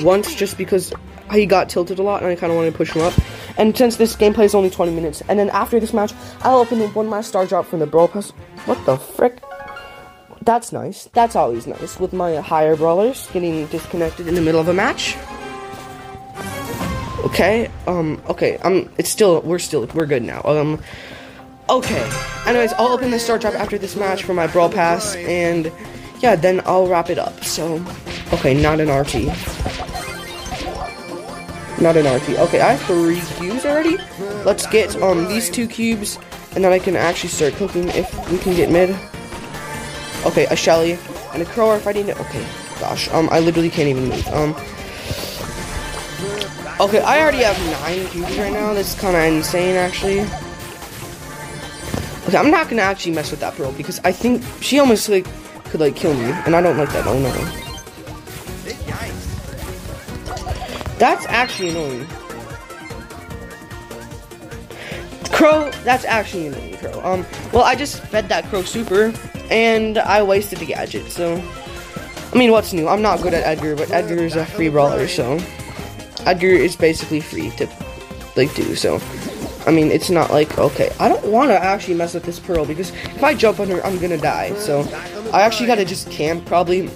once 0.02 0.34
just 0.34 0.56
because 0.56 0.94
he 1.30 1.44
got 1.44 1.68
tilted 1.68 1.98
a 1.98 2.02
lot 2.02 2.22
and 2.22 2.30
I 2.30 2.36
kind 2.36 2.50
of 2.50 2.56
wanted 2.56 2.70
to 2.70 2.76
push 2.76 2.92
him 2.92 3.02
up. 3.02 3.12
And 3.58 3.76
since 3.76 3.96
this 3.96 4.16
gameplay 4.16 4.44
is 4.44 4.54
only 4.54 4.70
20 4.70 4.92
minutes, 4.92 5.22
and 5.28 5.38
then 5.38 5.50
after 5.50 5.78
this 5.78 5.92
match, 5.92 6.14
I'll 6.40 6.60
open 6.60 6.80
one 6.94 7.10
last 7.10 7.28
star 7.28 7.44
drop 7.44 7.66
from 7.66 7.80
the 7.80 7.86
Brawl 7.86 8.08
Pass. 8.08 8.30
What 8.64 8.82
the 8.86 8.96
frick? 8.96 9.42
That's 10.44 10.72
nice. 10.72 11.08
That's 11.12 11.36
always 11.36 11.66
nice 11.66 11.98
with 12.00 12.12
my 12.12 12.36
higher 12.36 12.76
brawlers 12.76 13.28
getting 13.32 13.66
disconnected 13.66 14.26
in 14.28 14.34
the 14.34 14.40
middle 14.40 14.60
of 14.60 14.68
a 14.68 14.74
match. 14.74 15.16
Okay, 17.24 17.70
um, 17.86 18.20
okay, 18.28 18.58
um, 18.58 18.90
it's 18.98 19.08
still, 19.08 19.40
we're 19.42 19.60
still, 19.60 19.86
we're 19.94 20.06
good 20.06 20.22
now. 20.22 20.42
Um, 20.44 20.82
Okay. 21.72 22.10
Anyways, 22.46 22.72
I'll 22.74 22.88
open 22.88 23.10
the 23.10 23.18
start 23.18 23.40
drop 23.40 23.54
after 23.54 23.78
this 23.78 23.96
match 23.96 24.24
for 24.24 24.34
my 24.34 24.46
Brawl 24.46 24.68
Pass, 24.68 25.14
and 25.16 25.70
yeah, 26.20 26.36
then 26.36 26.60
I'll 26.66 26.86
wrap 26.86 27.08
it 27.08 27.18
up. 27.18 27.44
So, 27.44 27.82
okay, 28.32 28.52
not 28.52 28.80
an 28.80 28.90
RT. 28.90 29.26
Not 31.80 31.96
an 31.96 32.06
RT. 32.06 32.38
Okay, 32.40 32.60
I 32.60 32.74
have 32.74 32.82
three 32.82 33.20
cubes 33.38 33.64
already. 33.64 33.96
Let's 34.44 34.66
get 34.66 35.00
um 35.00 35.26
these 35.28 35.48
two 35.48 35.66
cubes, 35.66 36.18
and 36.54 36.64
then 36.64 36.72
I 36.72 36.78
can 36.78 36.96
actually 36.96 37.30
start 37.30 37.54
cooking 37.54 37.88
if 37.88 38.30
we 38.30 38.38
can 38.38 38.54
get 38.54 38.70
mid. 38.70 38.94
Okay, 40.24 40.46
a 40.46 40.56
Shelly 40.56 40.98
and 41.32 41.42
a 41.42 41.44
Crow 41.44 41.68
are 41.70 41.80
fighting. 41.80 42.10
Okay, 42.10 42.46
gosh, 42.80 43.08
um, 43.10 43.28
I 43.30 43.40
literally 43.40 43.70
can't 43.70 43.88
even 43.88 44.08
move. 44.08 44.26
Um. 44.28 44.54
Okay, 46.80 47.00
I 47.00 47.20
already 47.20 47.42
have 47.42 47.58
nine 47.82 48.06
cubes 48.08 48.36
right 48.38 48.52
now. 48.52 48.72
That's 48.74 48.94
kind 48.94 49.16
of 49.16 49.22
insane, 49.22 49.76
actually. 49.76 50.20
Okay, 52.28 52.38
I'm 52.38 52.50
not 52.50 52.68
gonna 52.68 52.82
actually 52.82 53.12
mess 53.12 53.30
with 53.30 53.40
that 53.40 53.54
pearl 53.54 53.72
because 53.72 54.00
I 54.04 54.12
think 54.12 54.42
she 54.60 54.78
almost 54.78 55.08
like 55.08 55.26
could 55.64 55.80
like 55.80 55.96
kill 55.96 56.14
me, 56.14 56.24
and 56.46 56.54
I 56.54 56.60
don't 56.60 56.76
like 56.76 56.90
that. 56.92 57.06
Oh 57.06 57.18
no. 57.18 57.32
That's 60.98 61.26
actually 61.26 61.70
annoying. 61.70 62.06
Crow, 65.32 65.70
that's 65.82 66.04
actually 66.04 66.46
annoying, 66.46 66.76
Crow. 66.76 67.00
Um, 67.02 67.26
well, 67.52 67.64
I 67.64 67.74
just 67.74 68.00
fed 68.04 68.28
that 68.28 68.44
Crow 68.44 68.62
super, 68.62 69.12
and 69.52 69.98
I 69.98 70.22
wasted 70.22 70.58
the 70.58 70.66
gadget, 70.66 71.10
so... 71.10 71.36
I 72.32 72.38
mean, 72.38 72.50
what's 72.50 72.72
new? 72.72 72.88
I'm 72.88 73.02
not 73.02 73.20
good 73.20 73.34
at 73.34 73.44
Edgar, 73.44 73.76
but 73.76 73.90
Edgar 73.90 74.24
is 74.24 74.34
a 74.34 74.46
free 74.46 74.70
brawler, 74.70 75.06
so... 75.06 75.38
Edgar 76.20 76.46
is 76.46 76.74
basically 76.74 77.20
free 77.20 77.50
to, 77.50 77.68
like, 78.34 78.54
do, 78.54 78.74
so... 78.74 79.00
I 79.66 79.70
mean, 79.70 79.92
it's 79.92 80.10
not 80.10 80.30
like, 80.30 80.58
okay, 80.58 80.90
I 80.98 81.08
don't 81.08 81.24
want 81.26 81.50
to 81.50 81.58
actually 81.62 81.94
mess 81.94 82.14
with 82.14 82.24
this 82.24 82.40
Pearl, 82.40 82.64
because 82.64 82.90
if 82.90 83.22
I 83.22 83.34
jump 83.34 83.60
on 83.60 83.68
her, 83.68 83.84
I'm 83.84 83.98
gonna 83.98 84.16
die, 84.16 84.54
so... 84.54 84.80
I 85.32 85.42
actually 85.42 85.66
gotta 85.66 85.84
just 85.84 86.10
camp, 86.10 86.46
probably, 86.46 86.88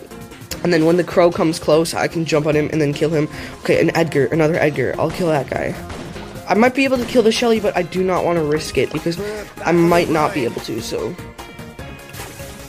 and 0.64 0.72
then 0.72 0.86
when 0.86 0.96
the 0.96 1.04
Crow 1.04 1.30
comes 1.30 1.58
close, 1.58 1.94
I 1.94 2.08
can 2.08 2.24
jump 2.24 2.46
on 2.46 2.56
him 2.56 2.70
and 2.72 2.80
then 2.80 2.92
kill 2.92 3.10
him. 3.10 3.28
Okay, 3.60 3.80
an 3.80 3.94
Edgar, 3.94 4.26
another 4.26 4.54
Edgar, 4.54 4.94
I'll 4.98 5.10
kill 5.10 5.28
that 5.28 5.48
guy. 5.48 5.74
I 6.48 6.54
might 6.54 6.74
be 6.74 6.84
able 6.84 6.96
to 6.96 7.04
kill 7.04 7.22
the 7.22 7.32
Shelly, 7.32 7.60
but 7.60 7.76
I 7.76 7.82
do 7.82 8.02
not 8.02 8.24
want 8.24 8.38
to 8.38 8.42
risk 8.42 8.78
it 8.78 8.92
because 8.92 9.20
I 9.64 9.72
might 9.72 10.08
not 10.08 10.32
be 10.32 10.44
able 10.44 10.60
to, 10.62 10.80
so. 10.80 11.14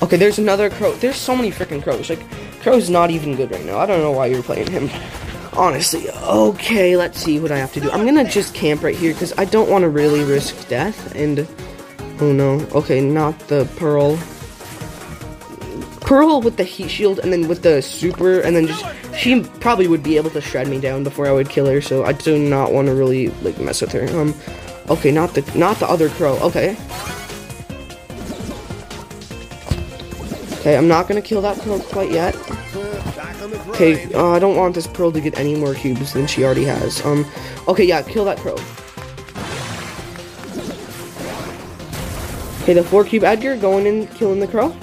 Okay, 0.02 0.18
there's 0.18 0.38
another 0.38 0.70
crow. 0.70 0.94
There's 0.94 1.16
so 1.16 1.36
many 1.36 1.52
freaking 1.52 1.82
crows. 1.82 2.10
Like, 2.10 2.24
crow's 2.62 2.90
not 2.90 3.10
even 3.10 3.36
good 3.36 3.52
right 3.52 3.66
now. 3.66 3.80
I 3.80 3.86
don't 3.86 4.02
know 4.02 4.12
why 4.12 4.28
you're 4.28 4.44
playing 4.44 4.70
him. 4.70 4.90
Honestly. 5.54 6.08
Okay, 6.10 6.96
let's 6.96 7.20
see 7.20 7.40
what 7.40 7.52
I 7.52 7.58
have 7.58 7.74
to 7.74 7.80
do. 7.80 7.90
I'm 7.90 8.06
gonna 8.06 8.30
just 8.30 8.54
camp 8.54 8.84
right 8.84 8.96
here 8.96 9.14
because 9.14 9.34
I 9.40 9.46
don't 9.46 9.70
want 9.70 9.82
to 9.84 9.90
really 9.90 10.24
risk 10.24 10.68
death. 10.68 11.16
And, 11.16 11.48
oh 12.22 12.32
no. 12.32 12.60
Okay, 12.76 13.02
not 13.02 13.40
the 13.48 13.66
Pearl. 13.78 14.18
Pearl 16.02 16.42
with 16.42 16.58
the 16.58 16.64
heat 16.64 16.90
shield 16.90 17.20
and 17.20 17.34
then 17.34 17.48
with 17.48 17.64
the 17.64 17.82
super 17.82 18.40
and 18.40 18.56
then 18.56 18.68
just 18.68 18.86
she 19.18 19.42
probably 19.60 19.88
would 19.88 20.04
be 20.04 20.16
able 20.16 20.30
to 20.30 20.40
shred 20.40 20.68
me 20.70 20.80
down 20.80 21.04
before 21.04 21.28
I 21.28 21.34
would 21.34 21.50
kill 21.50 21.66
her, 21.66 21.82
so 21.82 22.06
I 22.06 22.14
do 22.14 22.38
not 22.38 22.72
want 22.72 22.88
to 22.88 22.94
really 22.94 23.28
like 23.42 23.60
mess 23.60 23.82
with 23.82 23.92
her. 23.92 24.08
Um 24.18 24.34
okay, 24.90 25.12
not 25.12 25.34
the 25.34 25.42
not 25.58 25.80
the 25.80 25.90
other 25.90 26.08
crow. 26.08 26.38
Okay. 26.40 26.78
Okay, 30.68 30.76
I'm 30.76 30.90
not 30.90 31.08
gonna 31.08 31.22
kill 31.22 31.40
that 31.44 31.58
crow 31.62 31.80
quite 31.80 32.12
yet. 32.12 32.36
Okay, 33.70 34.14
uh, 34.14 34.32
I 34.32 34.38
don't 34.38 34.58
want 34.58 34.76
this 34.76 34.86
pearl 34.86 35.14
to 35.14 35.22
get 35.22 35.40
any 35.40 35.56
more 35.56 35.74
cubes 35.74 36.12
than 36.12 36.28
she 36.28 36.44
already 36.44 36.66
has. 36.66 37.00
Um 37.06 37.26
okay, 37.70 37.86
yeah, 37.86 38.02
kill 38.02 38.26
that 38.26 38.38
crow. 38.40 38.56
Okay, 42.64 42.74
the 42.74 42.84
four 42.84 43.06
cube 43.06 43.24
Edgar 43.24 43.56
going 43.56 43.86
in 43.86 44.08
killing 44.08 44.42
the 44.42 44.48
crow. 44.48 44.76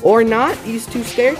Or 0.00 0.24
not, 0.24 0.56
he's 0.64 0.86
too 0.86 1.04
scared. 1.04 1.36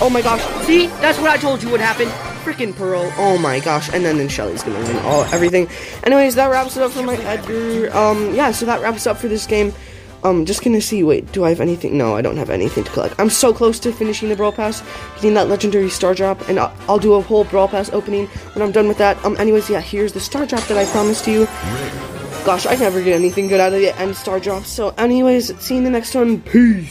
Oh 0.00 0.10
my 0.10 0.20
gosh, 0.20 0.42
see? 0.66 0.88
That's 1.00 1.20
what 1.20 1.30
I 1.30 1.36
told 1.36 1.62
you 1.62 1.70
would 1.70 1.80
happen. 1.80 2.31
Freaking 2.42 2.74
Pearl. 2.74 3.12
Oh 3.16 3.38
my 3.38 3.60
gosh. 3.60 3.88
And 3.92 4.04
then, 4.04 4.18
then 4.18 4.28
Shelly's 4.28 4.62
gonna 4.62 4.78
win 4.80 4.96
all 5.00 5.22
everything. 5.32 5.68
Anyways, 6.04 6.34
that 6.34 6.50
wraps 6.50 6.76
it 6.76 6.82
up 6.82 6.92
for 6.92 7.02
my 7.02 7.16
Edgar. 7.16 7.94
Um, 7.96 8.34
yeah, 8.34 8.50
so 8.50 8.66
that 8.66 8.80
wraps 8.80 9.06
up 9.06 9.16
for 9.16 9.28
this 9.28 9.46
game. 9.46 9.72
Um, 10.24 10.44
just 10.44 10.62
gonna 10.62 10.80
see, 10.80 11.02
wait, 11.02 11.30
do 11.32 11.44
I 11.44 11.48
have 11.48 11.60
anything? 11.60 11.98
No, 11.98 12.14
I 12.14 12.22
don't 12.22 12.36
have 12.36 12.50
anything 12.50 12.84
to 12.84 12.90
collect. 12.90 13.14
I'm 13.18 13.30
so 13.30 13.52
close 13.52 13.80
to 13.80 13.92
finishing 13.92 14.28
the 14.28 14.36
Brawl 14.36 14.52
Pass, 14.52 14.82
getting 15.16 15.34
that 15.34 15.48
legendary 15.48 15.90
Star 15.90 16.14
Drop, 16.14 16.48
and 16.48 16.60
I'll, 16.60 16.72
I'll 16.88 16.98
do 16.98 17.14
a 17.14 17.20
whole 17.20 17.42
Brawl 17.44 17.66
Pass 17.66 17.90
opening 17.90 18.26
when 18.54 18.62
I'm 18.62 18.70
done 18.70 18.86
with 18.86 18.98
that. 18.98 19.22
Um, 19.24 19.36
anyways, 19.38 19.68
yeah, 19.68 19.80
here's 19.80 20.12
the 20.12 20.20
Star 20.20 20.46
Drop 20.46 20.62
that 20.68 20.78
I 20.78 20.84
promised 20.92 21.26
you. 21.26 21.46
Gosh, 22.44 22.66
I 22.66 22.76
never 22.76 23.02
get 23.02 23.14
anything 23.14 23.48
good 23.48 23.60
out 23.60 23.72
of 23.72 23.80
the 23.80 23.98
end 23.98 24.16
Star 24.16 24.38
Drop. 24.38 24.64
So 24.64 24.90
anyways, 24.98 25.58
see 25.60 25.74
you 25.74 25.78
in 25.78 25.84
the 25.84 25.90
next 25.90 26.14
one. 26.14 26.40
Peace. 26.40 26.88